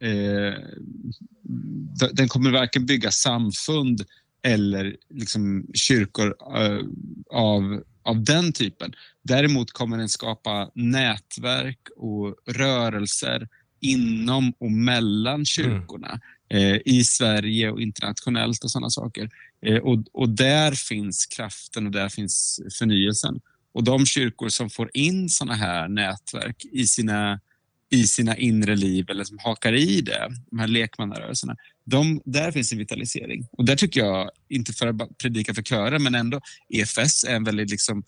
eh, 0.00 0.54
den 2.12 2.28
kommer 2.28 2.50
varken 2.50 2.86
bygga 2.86 3.10
samfund 3.10 4.04
eller 4.42 4.96
liksom 5.14 5.66
kyrkor 5.74 6.34
eh, 6.56 6.78
av 7.30 7.82
av 8.02 8.24
den 8.24 8.52
typen. 8.52 8.94
Däremot 9.22 9.72
kommer 9.72 9.98
den 9.98 10.08
skapa 10.08 10.70
nätverk 10.74 11.78
och 11.96 12.36
rörelser 12.46 13.48
inom 13.80 14.52
och 14.58 14.72
mellan 14.72 15.44
kyrkorna 15.44 16.20
mm. 16.50 16.74
eh, 16.74 16.80
i 16.84 17.04
Sverige 17.04 17.70
och 17.70 17.80
internationellt 17.80 18.64
och 18.64 18.70
sådana 18.70 18.90
saker. 18.90 19.30
Eh, 19.66 19.76
och, 19.76 20.04
och 20.12 20.28
där 20.28 20.72
finns 20.72 21.26
kraften 21.26 21.86
och 21.86 21.92
där 21.92 22.08
finns 22.08 22.60
förnyelsen. 22.78 23.40
Och 23.74 23.84
de 23.84 24.06
kyrkor 24.06 24.48
som 24.48 24.70
får 24.70 24.90
in 24.94 25.28
sådana 25.28 25.54
här 25.54 25.88
nätverk 25.88 26.64
i 26.72 26.86
sina, 26.86 27.40
i 27.90 28.04
sina 28.04 28.36
inre 28.36 28.76
liv 28.76 29.10
eller 29.10 29.24
som 29.24 29.38
hakar 29.38 29.72
i 29.72 30.00
det, 30.00 30.28
de 30.50 30.58
här 30.58 30.68
lekmannarörelserna, 30.68 31.56
de, 31.84 32.22
där 32.24 32.52
finns 32.52 32.72
en 32.72 32.78
vitalisering. 32.78 33.46
Och 33.52 33.64
där 33.64 33.76
tycker 33.76 34.00
jag, 34.00 34.30
inte 34.48 34.72
för 34.72 34.86
att 34.86 35.18
predika 35.18 35.54
för 35.54 35.62
kören, 35.62 36.02
men 36.02 36.14
ändå 36.14 36.40
EFS 36.74 37.24
är 37.24 37.34
en 37.34 37.44
väldigt, 37.44 37.70
liksom, 37.70 38.04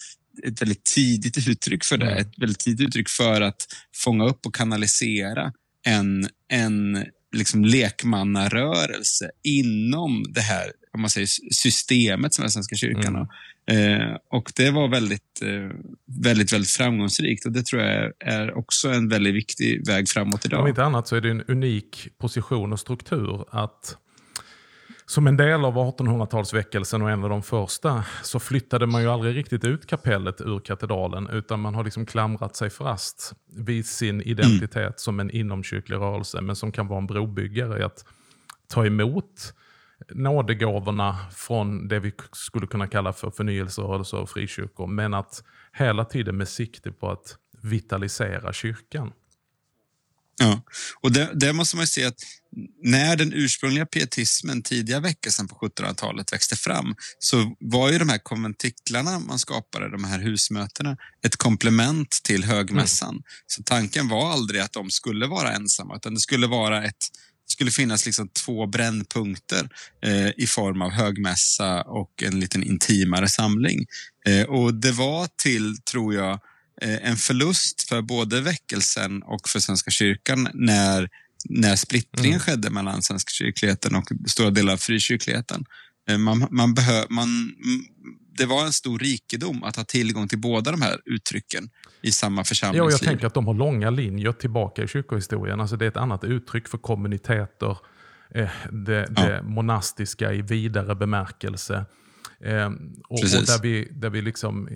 ett 0.46 0.62
väldigt 0.62 0.84
tidigt 0.84 1.48
uttryck 1.48 1.84
för 1.84 1.98
det. 1.98 2.10
Mm. 2.10 2.18
Ett 2.18 2.38
väldigt 2.38 2.58
tidigt 2.58 2.88
uttryck 2.88 3.08
för 3.08 3.40
att 3.40 3.66
fånga 3.94 4.24
upp 4.24 4.46
och 4.46 4.54
kanalisera 4.54 5.52
en, 5.86 6.28
en 6.48 7.04
liksom 7.32 7.64
lekmannarörelse 7.64 9.30
inom 9.42 10.24
det 10.28 10.40
här 10.40 10.72
om 10.94 11.00
man 11.00 11.10
säger, 11.10 11.26
systemet 11.52 12.34
som 12.34 12.44
är 12.44 12.48
Svenska 12.48 12.76
kyrkan. 12.76 13.28
Mm. 13.66 14.02
Eh, 14.02 14.16
och 14.30 14.52
det 14.56 14.70
var 14.70 14.88
väldigt, 14.88 15.42
eh, 15.42 15.70
väldigt, 16.22 16.52
väldigt 16.52 16.70
framgångsrikt 16.70 17.46
och 17.46 17.52
det 17.52 17.66
tror 17.66 17.82
jag 17.82 18.12
är 18.20 18.58
också 18.58 18.88
en 18.88 19.08
väldigt 19.08 19.34
viktig 19.34 19.86
väg 19.86 20.08
framåt 20.08 20.46
idag. 20.46 20.60
Om 20.60 20.68
inte 20.68 20.84
annat 20.84 21.08
så 21.08 21.16
är 21.16 21.20
det 21.20 21.30
en 21.30 21.42
unik 21.42 22.08
position 22.18 22.72
och 22.72 22.80
struktur 22.80 23.44
att 23.50 23.96
som 25.06 25.26
en 25.26 25.36
del 25.36 25.64
av 25.64 25.74
1800-talsväckelsen 25.74 27.02
och 27.02 27.10
en 27.10 27.24
av 27.24 27.30
de 27.30 27.42
första 27.42 28.04
så 28.22 28.40
flyttade 28.40 28.86
man 28.86 29.02
ju 29.02 29.08
aldrig 29.08 29.36
riktigt 29.36 29.64
ut 29.64 29.86
kapellet 29.86 30.40
ur 30.40 30.60
katedralen 30.60 31.28
utan 31.32 31.60
man 31.60 31.74
har 31.74 31.84
liksom 31.84 32.06
klamrat 32.06 32.56
sig 32.56 32.70
fast 32.70 33.32
vid 33.56 33.86
sin 33.86 34.22
identitet 34.22 34.76
mm. 34.76 34.92
som 34.96 35.20
en 35.20 35.30
inomkyrklig 35.30 35.96
rörelse 35.96 36.40
men 36.40 36.56
som 36.56 36.72
kan 36.72 36.86
vara 36.86 36.98
en 36.98 37.06
brobyggare 37.06 37.80
i 37.80 37.82
att 37.82 38.04
ta 38.68 38.86
emot 38.86 39.54
nådegåvorna 40.14 41.30
från 41.36 41.88
det 41.88 42.00
vi 42.00 42.12
skulle 42.32 42.66
kunna 42.66 42.86
kalla 42.86 43.12
för 43.12 43.30
förnyelserörelser 43.30 44.16
och 44.16 44.30
frikyrkor. 44.30 44.86
Men 44.86 45.14
att 45.14 45.42
hela 45.72 46.04
tiden 46.04 46.36
med 46.36 46.48
sikte 46.48 46.92
på 46.92 47.10
att 47.10 47.36
vitalisera 47.62 48.52
kyrkan. 48.52 49.12
Ja, 50.38 50.62
och 51.00 51.12
det 51.12 51.52
måste 51.52 51.76
man 51.76 51.82
ju 51.82 51.86
se 51.86 52.04
att 52.04 52.20
när 52.82 53.16
den 53.16 53.32
ursprungliga 53.32 53.86
pietismen, 53.86 54.62
tidiga 54.62 55.00
väckelsen 55.00 55.48
på 55.48 55.54
1700-talet 55.56 56.32
växte 56.32 56.56
fram, 56.56 56.94
så 57.18 57.56
var 57.60 57.92
ju 57.92 57.98
de 57.98 58.08
här 58.08 58.18
konventiklarna 58.18 59.18
man 59.18 59.38
skapade, 59.38 59.90
de 59.90 60.04
här 60.04 60.18
husmötena, 60.18 60.96
ett 61.26 61.36
komplement 61.36 62.20
till 62.24 62.44
högmässan. 62.44 63.10
Mm. 63.10 63.22
Så 63.46 63.62
tanken 63.62 64.08
var 64.08 64.32
aldrig 64.32 64.60
att 64.60 64.72
de 64.72 64.90
skulle 64.90 65.26
vara 65.26 65.52
ensamma, 65.52 65.96
utan 65.96 66.14
det 66.14 66.20
skulle 66.20 66.46
vara 66.46 66.84
ett 66.84 67.08
skulle 67.54 67.70
finnas 67.70 68.06
liksom 68.06 68.28
två 68.28 68.66
brännpunkter 68.66 69.68
eh, 70.04 70.28
i 70.36 70.46
form 70.46 70.82
av 70.82 70.90
högmässa 70.90 71.82
och 71.82 72.22
en 72.22 72.40
liten 72.40 72.62
intimare 72.62 73.28
samling. 73.28 73.86
Eh, 74.26 74.42
och 74.42 74.74
det 74.74 74.92
var 74.92 75.28
till, 75.42 75.76
tror 75.90 76.14
jag, 76.14 76.32
eh, 76.82 77.08
en 77.10 77.16
förlust 77.16 77.88
för 77.88 78.02
både 78.02 78.40
väckelsen 78.40 79.22
och 79.22 79.48
för 79.48 79.60
Svenska 79.60 79.90
kyrkan 79.90 80.48
när 80.54 81.08
när 81.48 81.76
splittringen 81.76 82.40
mm. 82.40 82.40
skedde 82.40 82.70
mellan 82.70 83.02
svenska 83.02 83.30
kyrkligheten 83.30 83.94
och 83.94 84.08
stora 84.26 84.50
delar 84.50 84.72
av 84.72 84.76
frikyrkligheten. 84.76 85.64
Eh, 86.08 86.18
man, 86.18 86.46
man 86.50 86.74
behö, 86.74 87.04
man, 87.08 87.54
det 88.36 88.46
var 88.46 88.64
en 88.64 88.72
stor 88.72 88.98
rikedom 88.98 89.64
att 89.64 89.76
ha 89.76 89.84
tillgång 89.84 90.28
till 90.28 90.38
båda 90.38 90.70
de 90.70 90.82
här 90.82 91.00
uttrycken 91.04 91.70
i 92.02 92.12
samma 92.12 92.44
församlingsliv. 92.44 92.84
Ja, 92.84 92.90
jag 92.90 93.00
tänker 93.00 93.26
att 93.26 93.34
de 93.34 93.46
har 93.46 93.54
långa 93.54 93.90
linjer 93.90 94.32
tillbaka 94.32 94.82
i 94.82 94.88
kyrkohistorien. 94.88 95.60
Alltså 95.60 95.76
det 95.76 95.84
är 95.84 95.88
ett 95.88 95.96
annat 95.96 96.24
uttryck 96.24 96.68
för 96.68 96.78
kommuniteter. 96.78 97.78
Eh, 98.34 98.48
det, 98.72 99.06
det 99.10 99.30
ja. 99.30 99.42
monastiska 99.42 100.32
i 100.32 100.42
vidare 100.42 100.94
bemärkelse. 100.94 101.84
Eh, 102.40 102.66
och, 103.08 103.12
och, 103.12 103.46
där 103.46 103.62
vi, 103.62 103.88
där 103.92 104.10
vi 104.10 104.22
liksom, 104.22 104.68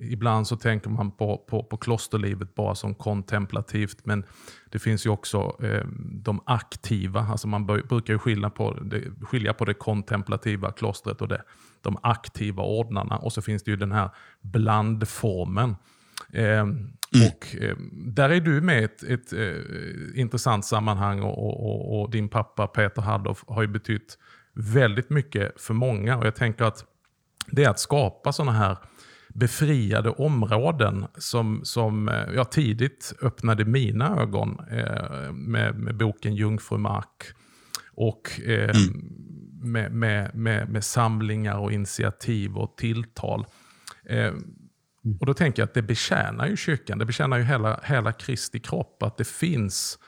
ibland 0.00 0.46
så 0.46 0.56
tänker 0.56 0.90
man 0.90 1.10
på, 1.10 1.38
på, 1.38 1.62
på 1.62 1.76
klosterlivet 1.76 2.54
bara 2.54 2.74
som 2.74 2.94
kontemplativt, 2.94 4.06
men 4.06 4.24
det 4.70 4.78
finns 4.78 5.06
ju 5.06 5.10
också 5.10 5.56
eh, 5.62 5.86
de 6.12 6.40
aktiva, 6.46 7.20
alltså 7.20 7.48
man 7.48 7.66
bör, 7.66 7.82
brukar 7.82 8.12
ju 8.12 8.18
skilja 8.18 8.50
på, 8.50 8.74
det, 8.74 9.02
skilja 9.22 9.52
på 9.52 9.64
det 9.64 9.74
kontemplativa 9.74 10.72
klostret 10.72 11.20
och 11.20 11.28
det, 11.28 11.42
de 11.82 11.98
aktiva 12.02 12.62
ordnarna. 12.62 13.16
Och 13.16 13.32
så 13.32 13.42
finns 13.42 13.62
det 13.62 13.70
ju 13.70 13.76
den 13.76 13.92
här 13.92 14.10
blandformen. 14.40 15.76
Eh, 16.32 16.60
mm. 16.60 16.92
Och 17.12 17.56
eh, 17.62 17.76
Där 17.92 18.30
är 18.30 18.40
du 18.40 18.60
med 18.60 18.80
i 18.80 18.84
ett, 18.84 19.02
ett 19.02 19.32
eh, 19.32 20.20
intressant 20.20 20.64
sammanhang 20.64 21.20
och, 21.20 21.38
och, 21.38 21.66
och, 21.66 22.00
och, 22.00 22.10
din 22.10 22.28
pappa 22.28 22.66
Peter 22.66 23.02
Haddoff 23.02 23.44
har 23.46 23.62
ju 23.62 23.68
betytt 23.68 24.18
väldigt 24.54 25.10
mycket 25.10 25.60
för 25.60 25.74
många. 25.74 26.16
Och 26.16 26.26
jag 26.26 26.34
tänker 26.34 26.64
att 26.64 26.84
det 27.46 27.64
är 27.64 27.68
att 27.68 27.78
skapa 27.78 28.32
sådana 28.32 28.52
här 28.52 28.76
befriade 29.34 30.10
områden 30.10 31.06
som, 31.18 31.60
som 31.64 32.08
eh, 32.08 32.34
jag 32.34 32.50
tidigt 32.52 33.12
öppnade 33.22 33.64
mina 33.64 34.20
ögon 34.20 34.60
eh, 34.70 35.32
med, 35.32 35.78
med 35.78 35.96
boken 35.96 36.34
Jungfrumark. 36.34 37.24
Och 37.96 38.40
eh, 38.44 38.70
mm. 38.70 39.04
med, 39.62 39.92
med, 39.92 40.34
med, 40.34 40.68
med, 40.68 40.84
samlingar 40.84 41.58
och 41.58 41.72
initiativ 41.72 42.56
och 42.56 42.76
tilltal. 42.76 43.46
Eh, 44.08 44.32
och 45.20 45.26
Då 45.26 45.34
tänker 45.34 45.62
jag 45.62 45.66
att 45.66 45.74
det 45.74 45.82
betjänar 45.82 46.46
ju 46.46 46.56
kyrkan, 46.56 46.98
det 46.98 47.04
betjänar 47.04 47.36
ju 47.36 47.44
hela, 47.44 47.80
hela 47.84 48.12
Kristi 48.12 48.60
kropp. 48.60 49.02
Att 49.02 49.16
det 49.16 49.28
finns 49.28 49.98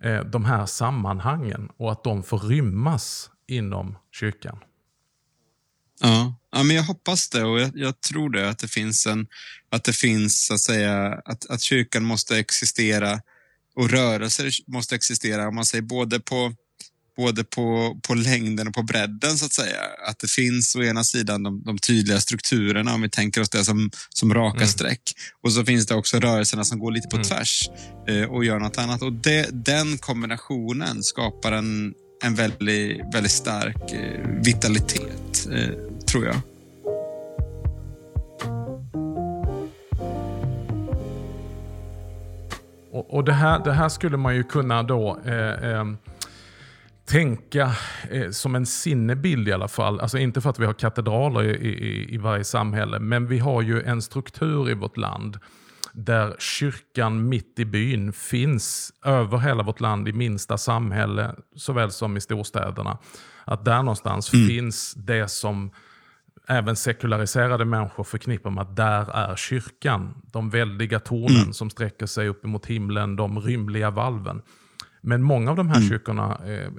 eh, 0.00 0.20
de 0.20 0.44
här 0.44 0.66
sammanhangen 0.66 1.68
och 1.76 1.92
att 1.92 2.04
de 2.04 2.22
får 2.22 2.38
rymmas 2.38 3.30
inom 3.50 3.96
kyrkan. 4.12 4.58
Ja, 6.00 6.34
ja 6.52 6.62
men 6.62 6.76
jag 6.76 6.82
hoppas 6.82 7.28
det 7.28 7.44
och 7.44 7.60
jag, 7.60 7.70
jag, 7.74 8.00
tror 8.00 8.30
det, 8.30 8.48
att 8.48 8.58
det 8.58 8.68
finns 8.68 9.06
en, 9.06 9.26
att 9.70 9.84
det 9.84 9.92
finns 9.92 10.50
att 10.50 10.60
säga, 10.60 11.20
att, 11.24 11.50
att 11.50 11.60
kyrkan 11.60 12.04
måste 12.04 12.38
existera 12.38 13.20
och 13.74 13.90
rörelser 13.90 14.50
måste 14.66 14.94
existera, 14.94 15.48
om 15.48 15.54
man 15.54 15.64
säger 15.64 15.82
både 15.82 16.20
på 16.20 16.54
både 17.16 17.44
på, 17.44 18.00
på 18.02 18.14
längden 18.14 18.68
och 18.68 18.74
på 18.74 18.82
bredden 18.82 19.38
så 19.38 19.44
att 19.46 19.52
säga. 19.52 19.82
Att 20.08 20.18
det 20.18 20.30
finns 20.30 20.76
å 20.76 20.82
ena 20.82 21.04
sidan 21.04 21.42
de, 21.42 21.62
de 21.62 21.78
tydliga 21.78 22.20
strukturerna, 22.20 22.94
om 22.94 23.02
vi 23.02 23.10
tänker 23.10 23.40
oss 23.40 23.50
det 23.50 23.64
som, 23.64 23.90
som 24.08 24.34
raka 24.34 24.56
mm. 24.56 24.68
streck. 24.68 25.02
Och 25.42 25.52
så 25.52 25.64
finns 25.64 25.86
det 25.86 25.94
också 25.94 26.20
rörelserna 26.20 26.64
som 26.64 26.78
går 26.78 26.92
lite 26.92 27.08
på 27.08 27.16
mm. 27.16 27.28
tvärs 27.28 27.70
eh, 28.08 28.24
och 28.24 28.44
gör 28.44 28.58
något 28.58 28.78
annat. 28.78 29.02
Och 29.02 29.12
det, 29.12 29.48
den 29.52 29.98
kombinationen 29.98 31.02
skapar 31.02 31.52
en, 31.52 31.94
en 32.22 32.34
väldigt, 32.34 33.14
väldigt 33.14 33.32
stark 33.32 33.92
eh, 33.92 34.28
vitalitet, 34.44 35.48
eh, 35.52 35.74
tror 36.06 36.24
jag. 36.24 36.36
Och, 42.92 43.14
och 43.14 43.24
det, 43.24 43.32
här, 43.32 43.64
det 43.64 43.72
här 43.72 43.88
skulle 43.88 44.16
man 44.16 44.34
ju 44.34 44.42
kunna 44.42 44.82
då 44.82 45.18
eh, 45.24 45.70
eh, 45.70 45.84
tänka 47.04 47.72
eh, 48.10 48.30
som 48.30 48.54
en 48.54 48.66
sinnebild 48.66 49.48
i 49.48 49.52
alla 49.52 49.68
fall. 49.68 50.00
Alltså 50.00 50.18
inte 50.18 50.40
för 50.40 50.50
att 50.50 50.58
vi 50.58 50.66
har 50.66 50.72
katedraler 50.72 51.42
i, 51.42 51.68
i, 51.68 52.14
i 52.14 52.16
varje 52.16 52.44
samhälle, 52.44 52.98
men 52.98 53.26
vi 53.26 53.38
har 53.38 53.62
ju 53.62 53.82
en 53.82 54.02
struktur 54.02 54.70
i 54.70 54.74
vårt 54.74 54.96
land 54.96 55.38
där 55.92 56.36
kyrkan 56.38 57.28
mitt 57.28 57.58
i 57.58 57.64
byn 57.64 58.12
finns 58.12 58.92
över 59.04 59.38
hela 59.38 59.62
vårt 59.62 59.80
land 59.80 60.08
i 60.08 60.12
minsta 60.12 60.58
samhälle 60.58 61.34
såväl 61.56 61.90
som 61.90 62.16
i 62.16 62.20
storstäderna. 62.20 62.98
Att 63.44 63.64
där 63.64 63.82
någonstans 63.82 64.32
mm. 64.32 64.48
finns 64.48 64.94
det 64.94 65.28
som 65.28 65.70
även 66.48 66.76
sekulariserade 66.76 67.64
människor 67.64 68.04
förknippar 68.04 68.50
med 68.50 68.62
att 68.62 68.76
där 68.76 69.10
är 69.10 69.36
kyrkan. 69.36 70.22
De 70.32 70.50
väldiga 70.50 71.00
tornen 71.00 71.42
mm. 71.42 71.52
som 71.52 71.70
sträcker 71.70 72.06
sig 72.06 72.28
upp 72.28 72.44
emot 72.44 72.66
himlen, 72.66 73.16
de 73.16 73.40
rymliga 73.40 73.90
valven. 73.90 74.42
Men 75.00 75.22
många 75.22 75.50
av 75.50 75.56
de 75.56 75.68
här 75.68 75.76
mm. 75.76 75.88
kyrkorna 75.88 76.40
eh, 76.46 76.70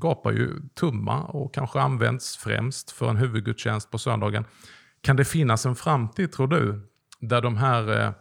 gapar 0.00 0.32
ju 0.32 0.48
tumma 0.80 1.22
och 1.22 1.54
kanske 1.54 1.80
används 1.80 2.36
främst 2.36 2.90
för 2.90 3.10
en 3.10 3.16
huvudgudstjänst 3.16 3.90
på 3.90 3.98
söndagen. 3.98 4.44
Kan 5.00 5.16
det 5.16 5.24
finnas 5.24 5.66
en 5.66 5.76
framtid, 5.76 6.32
tror 6.32 6.46
du, 6.46 6.88
där 7.20 7.42
de 7.42 7.56
här 7.56 8.00
eh, 8.00 8.12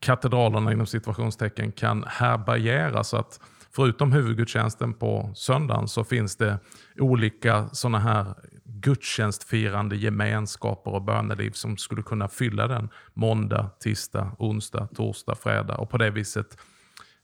katedralerna 0.00 0.72
inom 0.72 0.86
situationstecken 0.86 1.72
kan 1.72 2.04
härbärgera 2.06 3.04
så 3.04 3.16
att 3.16 3.40
förutom 3.70 4.12
huvudgudstjänsten 4.12 4.94
på 4.94 5.32
söndagen 5.34 5.88
så 5.88 6.04
finns 6.04 6.36
det 6.36 6.58
olika 6.98 7.68
sådana 7.72 7.98
här 7.98 8.34
gudstjänstfirande 8.64 9.96
gemenskaper 9.96 10.94
och 10.94 11.02
böneliv 11.02 11.50
som 11.50 11.76
skulle 11.76 12.02
kunna 12.02 12.28
fylla 12.28 12.66
den 12.66 12.88
måndag, 13.14 13.70
tisdag, 13.80 14.36
onsdag, 14.38 14.88
torsdag, 14.94 15.34
fredag 15.34 15.76
och 15.76 15.90
på 15.90 15.98
det 15.98 16.10
viset 16.10 16.58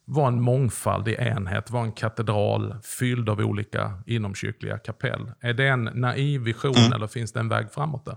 vara 0.05 0.29
en 0.29 0.43
mångfaldig 0.43 1.15
enhet, 1.19 1.71
vara 1.71 1.85
en 1.85 1.93
katedral 1.93 2.77
fylld 2.83 3.29
av 3.29 3.41
olika 3.41 4.03
inomkyrkliga 4.07 4.79
kapell. 4.79 5.33
Är 5.41 5.55
det 5.55 5.69
en 5.69 5.85
naiv 5.85 6.41
vision 6.41 6.77
mm. 6.77 6.93
eller 6.93 7.07
finns 7.07 7.33
det 7.33 7.41
en 7.41 7.49
väg 7.49 7.73
framåt 7.73 8.05
där? 8.05 8.17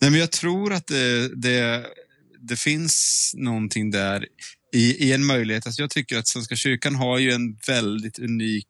Nej, 0.00 0.10
men 0.10 0.20
jag 0.20 0.32
tror 0.32 0.72
att 0.72 0.86
det, 0.86 1.34
det 1.42 1.86
det 2.40 2.56
finns 2.56 3.32
någonting 3.36 3.90
där 3.90 4.26
i, 4.74 5.08
i 5.08 5.12
en 5.12 5.24
möjlighet. 5.24 5.66
Alltså 5.66 5.82
jag 5.82 5.90
tycker 5.90 6.18
att 6.18 6.28
Svenska 6.28 6.56
kyrkan 6.56 6.94
har 6.94 7.18
ju 7.18 7.32
en 7.32 7.56
väldigt 7.66 8.18
unik 8.18 8.68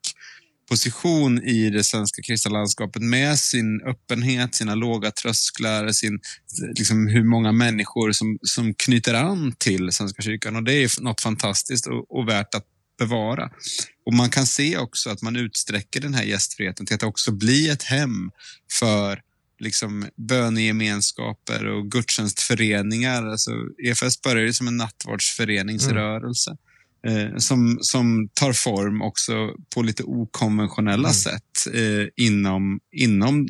position 0.69 1.43
i 1.43 1.71
det 1.71 1.85
svenska 1.85 2.23
kristna 2.23 2.51
landskapet 2.51 3.03
med 3.03 3.39
sin 3.39 3.83
öppenhet, 3.83 4.55
sina 4.55 4.75
låga 4.75 5.11
trösklar, 5.11 5.93
sin, 5.93 6.21
liksom 6.79 7.07
hur 7.07 7.25
många 7.25 7.53
människor 7.53 8.13
som, 8.13 8.39
som 8.43 8.75
knyter 8.75 9.15
an 9.15 9.55
till 9.59 9.93
Svenska 9.93 10.23
kyrkan. 10.23 10.57
Och 10.57 10.63
Det 10.63 10.73
är 10.73 11.03
något 11.03 11.21
fantastiskt 11.21 11.87
och, 11.87 12.19
och 12.19 12.29
värt 12.29 12.55
att 12.55 12.65
bevara. 12.99 13.51
Och 14.07 14.15
Man 14.15 14.31
kan 14.31 14.47
se 14.47 14.79
också 14.79 15.11
att 15.11 15.23
man 15.23 15.37
utsträcker 15.37 16.01
den 16.01 16.15
här 16.15 16.25
gästfriheten 16.25 16.87
till 16.87 16.95
att 16.95 17.03
också 17.03 17.33
bli 17.33 17.69
ett 17.69 17.83
hem 17.83 18.31
för 18.79 19.21
liksom 19.59 20.07
bönegemenskaper 20.17 21.67
och 21.67 21.91
gudstjänstföreningar. 21.91 23.27
Alltså, 23.27 23.51
EFS 23.85 24.23
började 24.23 24.55
som 24.55 24.69
en 24.69 24.77
nattvardsföreningsrörelse 24.77 26.57
mm. 27.07 27.27
eh, 27.27 27.37
som, 27.37 27.79
som 27.81 28.29
tar 28.35 28.53
form 28.53 29.03
också 29.03 29.33
på 29.75 29.83
lite 29.83 30.03
okonventionella 30.03 31.09
mm. 31.09 31.13
sätt 31.13 31.75
eh, 31.75 32.25
inom, 32.27 32.81
inom 32.93 33.49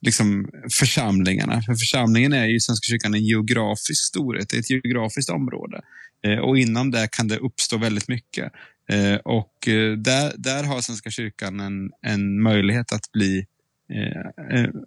liksom 0.00 0.48
församlingarna. 0.78 1.62
För 1.62 1.74
församlingen 1.74 2.32
är 2.32 2.46
ju 2.46 2.60
Svenska 2.60 2.84
kyrkan 2.84 3.14
en 3.14 3.24
geografisk 3.24 4.06
storhet, 4.08 4.52
ett 4.52 4.70
geografiskt 4.70 5.30
område. 5.30 5.80
Eh, 6.26 6.38
och 6.38 6.58
inom 6.58 6.90
det 6.90 7.08
kan 7.12 7.28
det 7.28 7.36
uppstå 7.36 7.78
väldigt 7.78 8.08
mycket. 8.08 8.52
Eh, 8.92 9.14
och 9.14 9.68
eh, 9.68 9.92
där, 9.92 10.32
där 10.36 10.64
har 10.64 10.80
Svenska 10.80 11.10
kyrkan 11.10 11.60
en, 11.60 11.90
en 12.02 12.42
möjlighet 12.42 12.92
att 12.92 13.12
bli 13.12 13.46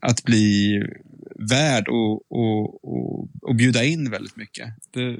att 0.02 0.24
bli 0.24 0.80
värd 1.36 1.88
och, 1.88 2.32
och, 2.32 2.84
och, 2.84 3.30
och 3.42 3.56
bjuda 3.56 3.84
in 3.84 4.12
väldigt 4.12 4.36
mycket. 4.36 4.70
Det, 4.94 5.18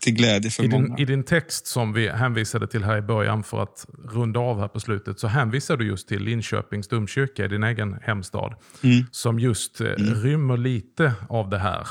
till 0.00 0.14
glädje 0.14 0.50
för 0.50 0.64
I 0.64 0.68
många. 0.68 0.86
Din, 0.86 0.98
I 0.98 1.04
din 1.04 1.24
text 1.24 1.66
som 1.66 1.92
vi 1.92 2.08
hänvisade 2.08 2.66
till 2.66 2.84
här 2.84 2.98
i 2.98 3.02
början 3.02 3.42
för 3.42 3.62
att 3.62 3.86
runda 4.12 4.40
av 4.40 4.60
här 4.60 4.68
på 4.68 4.80
slutet 4.80 5.18
så 5.18 5.26
hänvisar 5.26 5.76
du 5.76 5.86
just 5.86 6.08
till 6.08 6.22
Linköpings 6.22 6.88
domkyrka 6.88 7.44
i 7.44 7.48
din 7.48 7.62
egen 7.62 7.98
hemstad. 8.02 8.54
Mm. 8.82 9.04
Som 9.10 9.38
just 9.38 9.80
eh, 9.80 9.86
mm. 9.86 10.14
rymmer 10.14 10.56
lite 10.56 11.12
av 11.28 11.50
det 11.50 11.58
här. 11.58 11.88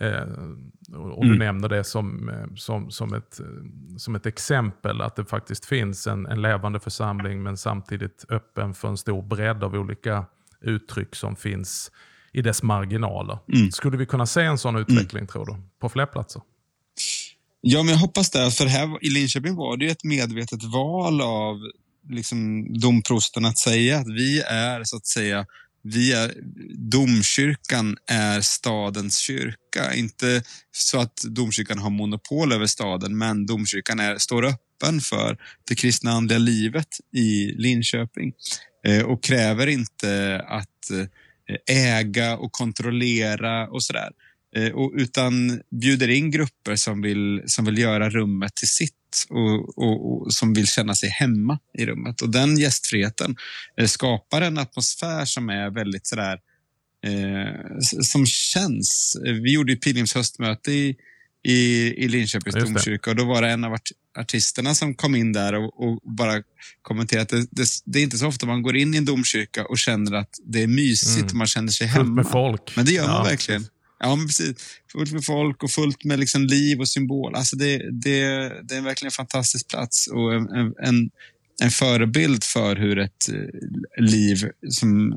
Eh, 0.00 0.22
och 0.96 1.24
du 1.24 1.26
mm. 1.26 1.38
nämner 1.38 1.68
det 1.68 1.84
som, 1.84 2.28
eh, 2.28 2.54
som, 2.56 2.90
som, 2.90 3.14
ett, 3.14 3.40
som 3.96 4.14
ett 4.14 4.26
exempel, 4.26 5.00
att 5.00 5.16
det 5.16 5.24
faktiskt 5.24 5.66
finns 5.66 6.06
en, 6.06 6.26
en 6.26 6.42
levande 6.42 6.80
församling 6.80 7.42
men 7.42 7.56
samtidigt 7.56 8.24
öppen 8.28 8.74
för 8.74 8.88
en 8.88 8.96
stor 8.96 9.22
bredd 9.22 9.64
av 9.64 9.74
olika 9.74 10.24
uttryck 10.60 11.14
som 11.14 11.36
finns 11.36 11.90
i 12.32 12.42
dess 12.42 12.62
marginaler. 12.62 13.38
Mm. 13.54 13.70
Skulle 13.70 13.96
vi 13.96 14.06
kunna 14.06 14.26
se 14.26 14.42
en 14.42 14.58
sån 14.58 14.76
utveckling, 14.76 15.20
mm. 15.20 15.26
tror 15.26 15.46
du, 15.46 15.56
på 15.80 15.88
fler 15.88 16.06
platser? 16.06 16.42
Ja, 17.60 17.82
men 17.82 17.92
jag 17.92 17.98
hoppas 17.98 18.30
det. 18.30 18.50
För 18.50 18.66
här 18.66 19.04
i 19.04 19.10
Linköping 19.10 19.56
var 19.56 19.76
det 19.76 19.86
ett 19.86 20.04
medvetet 20.04 20.64
val 20.64 21.20
av 21.20 21.56
liksom, 22.08 22.66
domprosten 22.80 23.44
att 23.44 23.58
säga 23.58 23.98
att 23.98 24.08
vi 24.08 24.40
är, 24.40 24.84
så 24.84 24.96
att 24.96 25.06
säga, 25.06 25.46
vi 25.92 26.12
är, 26.12 26.34
domkyrkan 26.74 27.96
är 28.10 28.40
stadens 28.40 29.18
kyrka. 29.18 29.94
Inte 29.94 30.42
så 30.72 31.00
att 31.00 31.16
domkyrkan 31.16 31.78
har 31.78 31.90
monopol 31.90 32.52
över 32.52 32.66
staden, 32.66 33.18
men 33.18 33.46
domkyrkan 33.46 34.00
är, 34.00 34.18
står 34.18 34.44
öppen 34.44 35.00
för 35.00 35.38
det 35.68 35.74
kristna 35.74 36.10
andliga 36.10 36.38
livet 36.38 36.88
i 37.12 37.52
Linköping 37.52 38.32
eh, 38.86 39.02
och 39.02 39.24
kräver 39.24 39.66
inte 39.66 40.42
att 40.48 40.90
eh, 40.90 41.76
äga 41.76 42.36
och 42.36 42.52
kontrollera 42.52 43.68
och 43.68 43.82
sådär. 43.82 44.10
Eh, 44.56 44.72
utan 44.94 45.60
bjuder 45.80 46.08
in 46.08 46.30
grupper 46.30 46.76
som 46.76 47.02
vill, 47.02 47.42
som 47.46 47.64
vill 47.64 47.78
göra 47.78 48.10
rummet 48.10 48.54
till 48.54 48.68
sitt 48.68 48.92
och, 49.28 49.78
och, 49.78 50.12
och, 50.12 50.32
som 50.32 50.54
vill 50.54 50.66
känna 50.66 50.94
sig 50.94 51.08
hemma 51.08 51.58
i 51.78 51.86
rummet. 51.86 52.22
Och 52.22 52.30
den 52.30 52.58
gästfriheten 52.58 53.36
eh, 53.80 53.86
skapar 53.86 54.42
en 54.42 54.58
atmosfär 54.58 55.24
som 55.24 55.48
är 55.48 55.70
väldigt 55.70 56.06
sådär, 56.06 56.38
eh, 57.06 57.78
som 58.02 58.26
känns. 58.26 59.16
Vi 59.22 59.52
gjorde 59.52 59.72
ett 59.72 59.80
pilgrims 59.80 60.14
höstmöte 60.14 60.72
i, 60.72 60.96
i, 61.42 61.86
i 62.04 62.08
Linköpings 62.08 62.64
domkyrka 62.64 63.10
och 63.10 63.16
då 63.16 63.24
var 63.24 63.42
det 63.42 63.48
en 63.48 63.64
av 63.64 63.72
art, 63.72 63.90
artisterna 64.18 64.74
som 64.74 64.94
kom 64.94 65.14
in 65.14 65.32
där 65.32 65.54
och, 65.54 65.80
och 65.80 66.00
bara 66.02 66.42
kommenterade 66.82 67.22
att 67.22 67.28
det, 67.28 67.46
det, 67.50 67.68
det, 67.84 67.98
är 67.98 68.02
inte 68.02 68.18
så 68.18 68.26
ofta 68.26 68.46
man 68.46 68.62
går 68.62 68.76
in 68.76 68.94
i 68.94 68.96
en 68.96 69.04
domkyrka 69.04 69.64
och 69.64 69.78
känner 69.78 70.12
att 70.12 70.38
det 70.44 70.62
är 70.62 70.66
mysigt 70.66 71.16
mm. 71.16 71.26
och 71.26 71.34
man 71.34 71.46
känner 71.46 71.72
sig 71.72 71.86
hemma. 71.86 72.04
Fullt 72.04 72.14
med 72.14 72.26
folk. 72.26 72.76
Men 72.76 72.84
det 72.84 72.92
gör 72.92 73.06
man 73.06 73.24
verkligen. 73.24 73.66
Ja, 73.98 74.16
men 74.16 74.26
precis. 74.26 74.80
Fullt 74.92 75.12
med 75.12 75.24
folk 75.24 75.62
och 75.62 75.70
fullt 75.70 76.04
med 76.04 76.18
liksom 76.18 76.42
liv 76.42 76.80
och 76.80 76.88
symbol. 76.88 77.34
Alltså 77.34 77.56
det, 77.56 77.76
det, 77.76 78.20
det 78.62 78.76
är 78.76 78.80
verkligen 78.80 79.08
en 79.08 79.10
fantastisk 79.10 79.68
plats 79.68 80.06
och 80.06 80.34
en, 80.34 80.74
en, 80.78 81.10
en 81.62 81.70
förebild 81.70 82.44
för 82.44 82.76
hur 82.76 82.98
ett 82.98 83.28
eh, 83.28 84.04
liv 84.04 84.50
som 84.68 85.14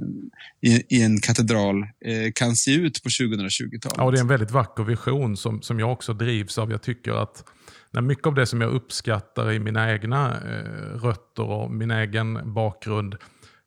i, 0.62 0.98
i 0.98 1.02
en 1.02 1.22
katedral 1.22 1.82
eh, 2.06 2.32
kan 2.36 2.56
se 2.56 2.72
ut 2.72 3.04
på 3.04 3.10
2020-talet. 3.10 3.98
Ja, 3.98 4.12
det 4.12 4.18
är 4.18 4.22
en 4.22 4.28
väldigt 4.28 4.52
vacker 4.52 4.84
vision 4.84 5.38
som, 5.38 5.62
som 5.62 5.80
jag 5.80 5.92
också 5.92 6.14
drivs 6.14 6.58
av. 6.58 6.72
Jag 6.72 6.82
tycker 6.82 7.12
att 7.12 7.44
när 7.92 8.02
mycket 8.02 8.28
av 8.28 8.36
det 8.36 8.46
som 8.46 8.62
jag 8.62 8.72
uppskattar 8.72 9.52
i 9.52 9.60
mina 9.60 9.92
egna 9.92 10.28
eh, 10.28 11.00
rötter 11.00 11.44
och 11.44 11.72
min 11.72 11.92
egen 11.92 12.54
bakgrund 12.54 13.16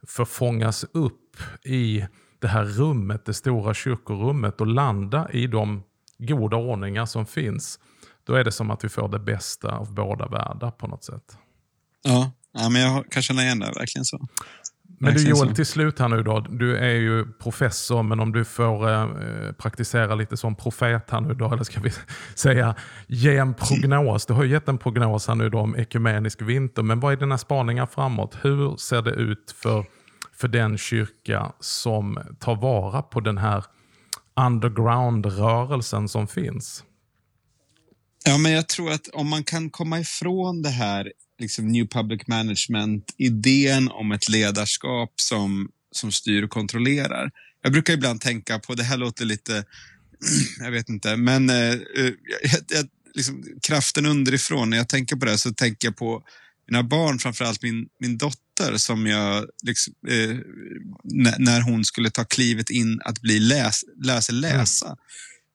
förfångas 0.06 0.84
upp 0.92 1.36
i 1.64 2.04
det 2.42 2.48
här 2.48 2.64
rummet, 2.64 3.24
det 3.24 3.34
stora 3.34 3.74
kyrkorummet 3.74 4.60
och 4.60 4.66
landa 4.66 5.28
i 5.32 5.46
de 5.46 5.82
goda 6.18 6.56
ordningar 6.56 7.06
som 7.06 7.26
finns. 7.26 7.78
Då 8.26 8.34
är 8.34 8.44
det 8.44 8.52
som 8.52 8.70
att 8.70 8.84
vi 8.84 8.88
får 8.88 9.08
det 9.08 9.18
bästa 9.18 9.76
av 9.76 9.94
båda 9.94 10.26
världar 10.26 10.70
på 10.70 10.86
något 10.86 11.04
sätt. 11.04 11.36
Ja, 12.02 12.32
ja 12.52 12.68
men 12.68 12.82
jag 12.82 13.10
kan 13.10 13.22
känna 13.22 13.42
igen 13.42 13.58
det, 13.58 13.66
verkligen 13.66 14.04
så. 14.04 14.28
Men 14.98 15.14
du 15.14 15.28
Joel, 15.28 15.54
till 15.54 15.66
slut 15.66 15.98
här 15.98 16.08
nu 16.08 16.22
då. 16.22 16.40
Du 16.40 16.76
är 16.76 16.94
ju 16.94 17.32
professor, 17.32 18.02
men 18.02 18.20
om 18.20 18.32
du 18.32 18.44
får 18.44 18.90
eh, 18.90 19.06
praktisera 19.52 20.14
lite 20.14 20.36
som 20.36 20.54
profet 20.54 21.10
här 21.10 21.20
nu 21.20 21.34
då, 21.34 21.52
eller 21.52 21.64
ska 21.64 21.80
vi 21.80 21.90
säga 22.34 22.74
ge 23.06 23.36
en 23.36 23.54
prognos. 23.54 24.26
Du 24.26 24.32
har 24.32 24.44
ju 24.44 24.50
gett 24.50 24.68
en 24.68 24.78
prognos 24.78 25.28
här 25.28 25.34
nu 25.34 25.48
då 25.48 25.58
om 25.58 25.76
ekumenisk 25.76 26.42
vinter, 26.42 26.82
men 26.82 27.00
vad 27.00 27.12
är 27.12 27.16
dina 27.16 27.38
spaningar 27.38 27.86
framåt? 27.86 28.36
Hur 28.42 28.76
ser 28.76 29.02
det 29.02 29.10
ut 29.10 29.54
för 29.62 29.84
för 30.42 30.48
den 30.48 30.78
kyrka 30.78 31.52
som 31.60 32.18
tar 32.40 32.56
vara 32.56 33.02
på 33.02 33.20
den 33.20 33.38
här 33.38 33.64
underground-rörelsen 34.40 36.08
som 36.08 36.28
finns. 36.28 36.84
Ja, 38.24 38.38
men 38.38 38.52
jag 38.52 38.68
tror 38.68 38.92
att 38.92 39.08
om 39.08 39.28
man 39.30 39.44
kan 39.44 39.70
komma 39.70 40.00
ifrån 40.00 40.62
det 40.62 40.68
här 40.68 41.12
liksom 41.38 41.68
New 41.68 41.86
Public 41.86 42.26
Management-idén 42.26 43.88
om 43.88 44.12
ett 44.12 44.28
ledarskap 44.28 45.12
som, 45.16 45.70
som 45.92 46.12
styr 46.12 46.42
och 46.42 46.50
kontrollerar. 46.50 47.30
Jag 47.62 47.72
brukar 47.72 47.94
ibland 47.94 48.20
tänka 48.20 48.58
på, 48.58 48.74
det 48.74 48.82
här 48.82 48.96
låter 48.96 49.24
lite, 49.24 49.64
jag 50.60 50.70
vet 50.70 50.88
inte, 50.88 51.16
men 51.16 51.50
eh, 51.50 51.56
eh, 51.56 52.12
jag, 52.42 52.60
jag, 52.68 52.88
liksom, 53.14 53.44
kraften 53.62 54.06
underifrån, 54.06 54.70
när 54.70 54.76
jag 54.76 54.88
tänker 54.88 55.16
på 55.16 55.24
det 55.24 55.38
så 55.38 55.52
tänker 55.54 55.88
jag 55.88 55.96
på 55.96 56.22
mina 56.68 56.82
barn, 56.82 57.18
framförallt 57.18 57.62
min, 57.62 57.88
min 58.00 58.18
dotter 58.18 58.76
som 58.76 59.06
jag, 59.06 59.46
liksom, 59.62 59.94
eh, 60.08 60.36
när 61.38 61.60
hon 61.60 61.84
skulle 61.84 62.10
ta 62.10 62.24
klivet 62.24 62.70
in 62.70 63.00
att 63.04 63.20
bli 63.20 63.38
läs, 63.38 63.84
läsa 64.04 64.32
läsa. 64.32 64.86
Mm. 64.86 64.98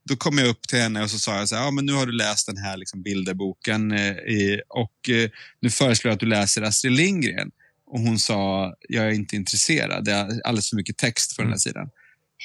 Då 0.06 0.16
kom 0.16 0.38
jag 0.38 0.48
upp 0.48 0.68
till 0.68 0.80
henne 0.80 1.04
och 1.04 1.12
så 1.12 1.20
sa 1.20 1.38
jag 1.38 1.50
så 1.50 1.56
här, 1.56 1.64
ja 1.64 1.72
men 1.72 1.86
nu 1.86 1.94
har 1.94 2.06
du 2.06 2.12
läst 2.12 2.48
den 2.48 2.58
här 2.58 2.78
liksom 2.78 3.02
bilderboken 3.02 3.92
eh, 3.92 4.60
och 4.70 5.10
eh, 5.10 5.30
nu 5.62 5.70
föreslår 5.70 6.10
jag 6.10 6.14
att 6.14 6.20
du 6.20 6.26
läser 6.26 6.62
Astrid 6.62 6.94
Lindgren. 6.94 7.52
Och 7.86 8.00
hon 8.00 8.20
sa, 8.20 8.74
jag 8.90 9.06
är 9.06 9.12
inte 9.12 9.36
intresserad, 9.36 10.06
det 10.06 10.12
är 10.12 10.42
alldeles 10.44 10.70
för 10.70 10.76
mycket 10.76 10.98
text 10.98 11.36
på 11.36 11.42
mm. 11.42 11.52
den 11.52 11.60
här 11.60 11.70
mm. 11.70 11.74
sidan. 11.74 11.90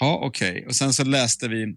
Ja, 0.00 0.20
okej. 0.22 0.50
Okay. 0.50 0.66
Och 0.66 0.76
sen 0.76 0.92
så 0.92 1.04
läste 1.04 1.48
vi 1.48 1.76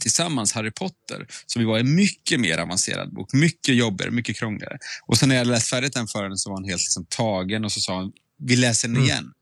tillsammans 0.00 0.52
Harry 0.52 0.70
Potter, 0.70 1.26
som 1.46 1.62
ju 1.62 1.68
var 1.68 1.78
en 1.78 1.94
mycket 1.94 2.40
mer 2.40 2.58
avancerad 2.58 3.14
bok. 3.14 3.32
Mycket 3.32 3.74
jobbigare, 3.74 4.10
mycket 4.10 4.36
krångligare. 4.36 4.78
Och 5.06 5.18
sen 5.18 5.28
när 5.28 5.36
jag 5.36 5.46
läst 5.46 5.70
färdigt 5.70 5.92
den 5.92 6.06
för 6.06 6.22
henne 6.22 6.36
så 6.36 6.50
var 6.50 6.56
hon 6.56 6.68
helt 6.68 6.82
liksom 6.82 7.06
tagen 7.08 7.64
och 7.64 7.72
så 7.72 7.80
sa 7.80 7.96
hon, 7.96 8.12
vi 8.38 8.56
läser 8.56 8.88
den 8.88 8.96
mm. 8.96 9.08
igen. 9.08 9.18
Mm. 9.18 9.32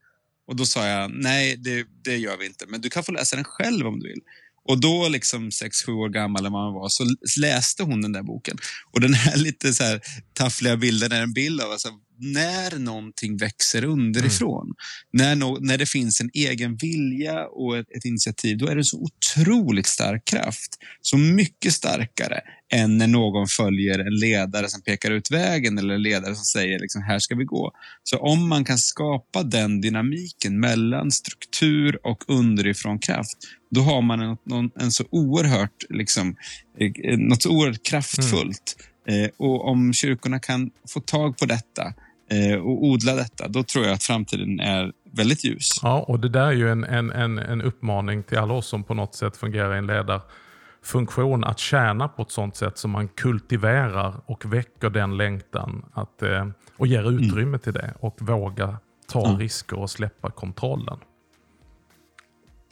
Och 0.47 0.55
då 0.55 0.65
sa 0.65 0.87
jag, 0.87 1.11
nej 1.11 1.57
det, 1.57 1.85
det 2.03 2.17
gör 2.17 2.37
vi 2.37 2.45
inte, 2.45 2.65
men 2.67 2.81
du 2.81 2.89
kan 2.89 3.03
få 3.03 3.11
läsa 3.11 3.35
den 3.35 3.45
själv 3.45 3.87
om 3.87 3.99
du 3.99 4.07
vill. 4.07 4.21
Och 4.65 4.81
då, 4.81 5.09
liksom 5.09 5.51
sex 5.51 5.83
sju 5.83 5.91
år 5.91 6.09
gammal 6.09 6.39
eller 6.39 6.49
man 6.49 6.73
var, 6.73 6.89
så 6.89 7.03
läste 7.39 7.83
hon 7.83 8.01
den 8.01 8.11
där 8.11 8.23
boken. 8.23 8.57
Och 8.91 9.01
den 9.01 9.13
här 9.13 9.37
lite 9.47 9.73
så 9.73 9.83
här 9.83 10.01
taffliga 10.33 10.77
bilden 10.77 11.11
är 11.11 11.21
en 11.21 11.33
bild 11.33 11.61
av 11.61 11.71
alltså, 11.71 11.89
när 12.17 12.79
någonting 12.79 13.37
växer 13.37 13.83
underifrån, 13.85 14.65
mm. 14.65 14.75
när, 15.11 15.35
no 15.35 15.57
när 15.61 15.77
det 15.77 15.85
finns 15.85 16.21
en 16.21 16.29
egen 16.33 16.75
vilja 16.75 17.45
och 17.45 17.77
ett, 17.77 17.87
ett, 17.97 18.05
initiativ, 18.05 18.57
då 18.57 18.67
är 18.67 18.75
det 18.75 18.83
så 18.83 18.97
otroligt 18.97 19.87
stark 19.87 20.25
kraft. 20.25 20.77
Så 21.01 21.17
mycket 21.17 21.73
starkare 21.73 22.39
än 22.73 22.97
när 22.97 23.07
någon 23.07 23.47
följer 23.47 23.99
en 23.99 24.15
ledare 24.19 24.69
som 24.69 24.81
pekar 24.81 25.11
ut 25.11 25.31
vägen 25.31 25.77
eller 25.77 25.93
en 25.93 26.01
ledare 26.01 26.35
som 26.35 26.45
säger 26.45 26.79
liksom, 26.79 27.01
här 27.01 27.19
ska 27.19 27.35
vi 27.35 27.43
gå. 27.43 27.71
Så 28.03 28.17
om 28.17 28.47
man 28.47 28.65
kan 28.65 28.77
skapa 28.77 29.43
den 29.43 29.81
dynamiken 29.81 30.59
mellan 30.59 31.11
struktur 31.11 31.99
och 32.07 32.23
underifrån 32.27 32.99
kraft, 32.99 33.37
då 33.71 33.81
har 33.81 34.01
man 34.01 34.21
en, 34.21 34.37
en, 34.51 34.71
en 34.79 34.91
så 34.91 35.03
oerhört, 35.09 35.83
liksom, 35.89 36.35
eh, 36.79 37.17
något 37.17 37.43
så 37.43 37.49
oerhört 37.49 37.83
kraftfullt. 37.83 38.75
Mm 38.79 38.87
Eh, 38.87 38.92
och 39.37 39.67
om 39.67 39.93
kyrkorna 39.93 40.39
kan 40.39 40.71
få 40.93 40.99
tag 40.99 41.37
på 41.37 41.45
detta 41.45 41.93
eh, 42.31 42.59
och 42.59 42.83
odla 42.83 43.15
detta, 43.15 43.47
då 43.47 43.63
tror 43.63 43.85
jag 43.85 43.93
att 43.93 44.03
framtiden 44.03 44.59
är 44.59 44.91
väldigt 45.11 45.43
ljus. 45.43 45.69
Ja, 45.81 45.99
och 46.07 46.19
det 46.19 46.29
där 46.29 46.47
är 46.47 46.51
ju 46.51 46.69
en, 46.71 46.83
en, 46.83 47.11
en, 47.11 47.39
en 47.39 47.61
uppmaning 47.61 48.23
till 48.23 48.37
alla 48.37 48.53
oss 48.53 48.67
som 48.67 48.83
på 48.83 48.93
något 48.93 49.15
sätt 49.15 49.37
fungerar 49.37 49.75
i 49.75 49.77
en 49.77 49.87
ledarfunktion 49.87 51.43
att 51.43 51.59
tjäna 51.59 52.07
på 52.07 52.21
ett 52.21 52.31
sånt 52.31 52.55
sätt 52.55 52.77
som 52.77 52.91
man 52.91 53.07
kultiverar 53.07 54.21
och 54.25 54.53
väcker 54.53 54.89
den 54.89 55.17
längtan 55.17 55.85
att, 55.93 56.21
eh, 56.21 56.47
och 56.77 56.87
ger 56.87 57.11
utrymme 57.11 57.41
mm. 57.41 57.59
till 57.59 57.73
det 57.73 57.93
och 57.99 58.17
våga 58.19 58.77
ta 59.07 59.25
mm. 59.25 59.39
risker 59.39 59.79
och 59.79 59.89
släppa 59.89 60.31
kontrollen. 60.31 60.97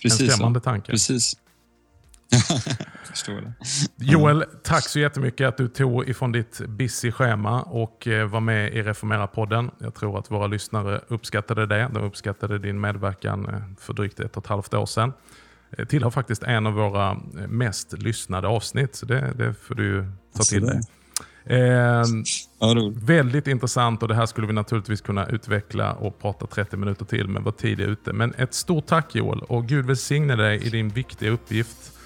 Precis 0.01 0.21
en 0.21 0.27
skrämmande 0.27 0.59
tanke. 0.59 0.91
Precis. 0.91 1.37
förstår 3.03 3.41
det. 3.41 3.53
Joel, 4.05 4.45
tack 4.63 4.89
så 4.89 4.99
jättemycket 4.99 5.47
att 5.47 5.57
du 5.57 5.67
tog 5.67 6.09
ifrån 6.09 6.31
ditt 6.31 6.61
busy 6.67 7.11
schema 7.11 7.61
och 7.61 8.07
eh, 8.07 8.27
var 8.27 8.39
med 8.39 8.73
i 8.73 8.83
Reformera-podden. 8.83 9.71
Jag 9.77 9.93
tror 9.95 10.19
att 10.19 10.31
våra 10.31 10.47
lyssnare 10.47 11.01
uppskattade 11.07 11.65
det. 11.65 11.89
De 11.93 12.03
uppskattade 12.03 12.59
din 12.59 12.81
medverkan 12.81 13.45
eh, 13.45 13.61
för 13.79 13.93
drygt 13.93 14.19
ett 14.19 14.37
och 14.37 14.43
ett 14.43 14.49
halvt 14.49 14.73
år 14.73 14.85
sedan. 14.85 15.13
Det 15.77 15.85
tillhör 15.85 16.09
faktiskt 16.09 16.43
en 16.43 16.67
av 16.67 16.73
våra 16.73 17.11
eh, 17.11 17.47
mest 17.47 17.93
lyssnade 17.93 18.47
avsnitt, 18.47 18.95
så 18.95 19.05
det, 19.05 19.33
det 19.35 19.53
får 19.53 19.75
du 19.75 20.11
ta 20.37 20.43
till 20.43 20.65
dig. 20.65 20.81
Eh, 21.45 22.03
väldigt 22.93 23.47
intressant 23.47 24.01
och 24.01 24.07
det 24.07 24.15
här 24.15 24.25
skulle 24.25 24.47
vi 24.47 24.53
naturligtvis 24.53 25.01
kunna 25.01 25.27
utveckla 25.27 25.93
och 25.93 26.19
prata 26.19 26.47
30 26.47 26.77
minuter 26.77 27.05
till, 27.05 27.27
men 27.27 27.43
vår 27.43 27.51
tid 27.51 27.79
är 27.79 27.87
ute. 27.87 28.13
Men 28.13 28.33
ett 28.37 28.53
stort 28.53 28.85
tack 28.85 29.15
Joel 29.15 29.39
och 29.39 29.67
Gud 29.67 29.85
välsigne 29.85 30.35
dig 30.35 30.67
i 30.67 30.69
din 30.69 30.89
viktiga 30.89 31.31
uppgift 31.31 32.00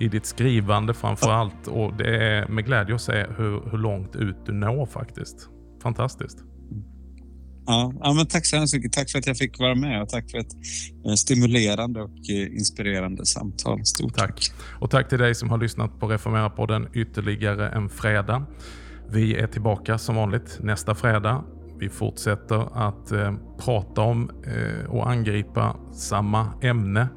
i 0.00 0.08
ditt 0.08 0.26
skrivande 0.26 0.94
framför 0.94 1.30
allt. 1.30 1.66
Och 1.66 1.96
det 1.96 2.16
är 2.16 2.48
med 2.48 2.64
glädje 2.64 2.94
att 2.94 3.02
se 3.02 3.26
hur, 3.36 3.70
hur 3.70 3.78
långt 3.78 4.16
ut 4.16 4.36
du 4.46 4.52
når 4.52 4.86
faktiskt. 4.86 5.48
Fantastiskt. 5.82 6.38
Ja, 7.66 7.92
ja, 8.00 8.12
men 8.12 8.26
tack 8.26 8.46
så 8.46 8.56
hemskt 8.56 8.74
mycket. 8.74 8.92
Tack 8.92 9.10
för 9.10 9.18
att 9.18 9.26
jag 9.26 9.36
fick 9.36 9.58
vara 9.58 9.74
med 9.74 10.02
och 10.02 10.08
tack 10.08 10.30
för 10.30 10.38
ett 10.38 10.54
eh, 11.06 11.14
stimulerande 11.14 12.02
och 12.02 12.30
eh, 12.30 12.56
inspirerande 12.56 13.26
samtal. 13.26 13.84
Stort 13.84 14.14
tack. 14.14 14.52
Och 14.80 14.90
tack 14.90 15.08
till 15.08 15.18
dig 15.18 15.34
som 15.34 15.50
har 15.50 15.58
lyssnat 15.58 16.00
på 16.00 16.06
Reformera-podden 16.06 16.88
ytterligare 16.92 17.68
en 17.68 17.88
fredag. 17.88 18.46
Vi 19.10 19.36
är 19.36 19.46
tillbaka 19.46 19.98
som 19.98 20.16
vanligt 20.16 20.58
nästa 20.62 20.94
fredag. 20.94 21.44
Vi 21.78 21.88
fortsätter 21.88 22.88
att 22.88 23.12
eh, 23.12 23.34
prata 23.58 24.00
om 24.00 24.30
eh, 24.46 24.90
och 24.90 25.10
angripa 25.10 25.76
samma 25.92 26.52
ämne 26.62 27.08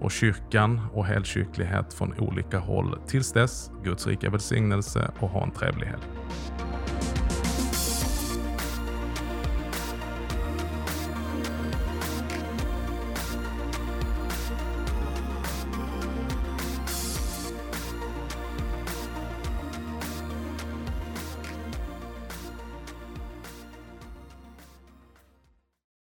och 0.00 0.10
kyrkan 0.10 0.80
och 0.92 1.06
helkyrklighet 1.06 1.94
från 1.94 2.14
olika 2.18 2.58
håll. 2.58 2.98
Tills 3.06 3.32
dess, 3.32 3.70
Guds 3.84 4.06
rika 4.06 4.30
välsignelse 4.30 5.10
och 5.18 5.28
ha 5.28 5.42
en 5.42 5.50
trevlig 5.50 5.86
helg. 5.86 6.02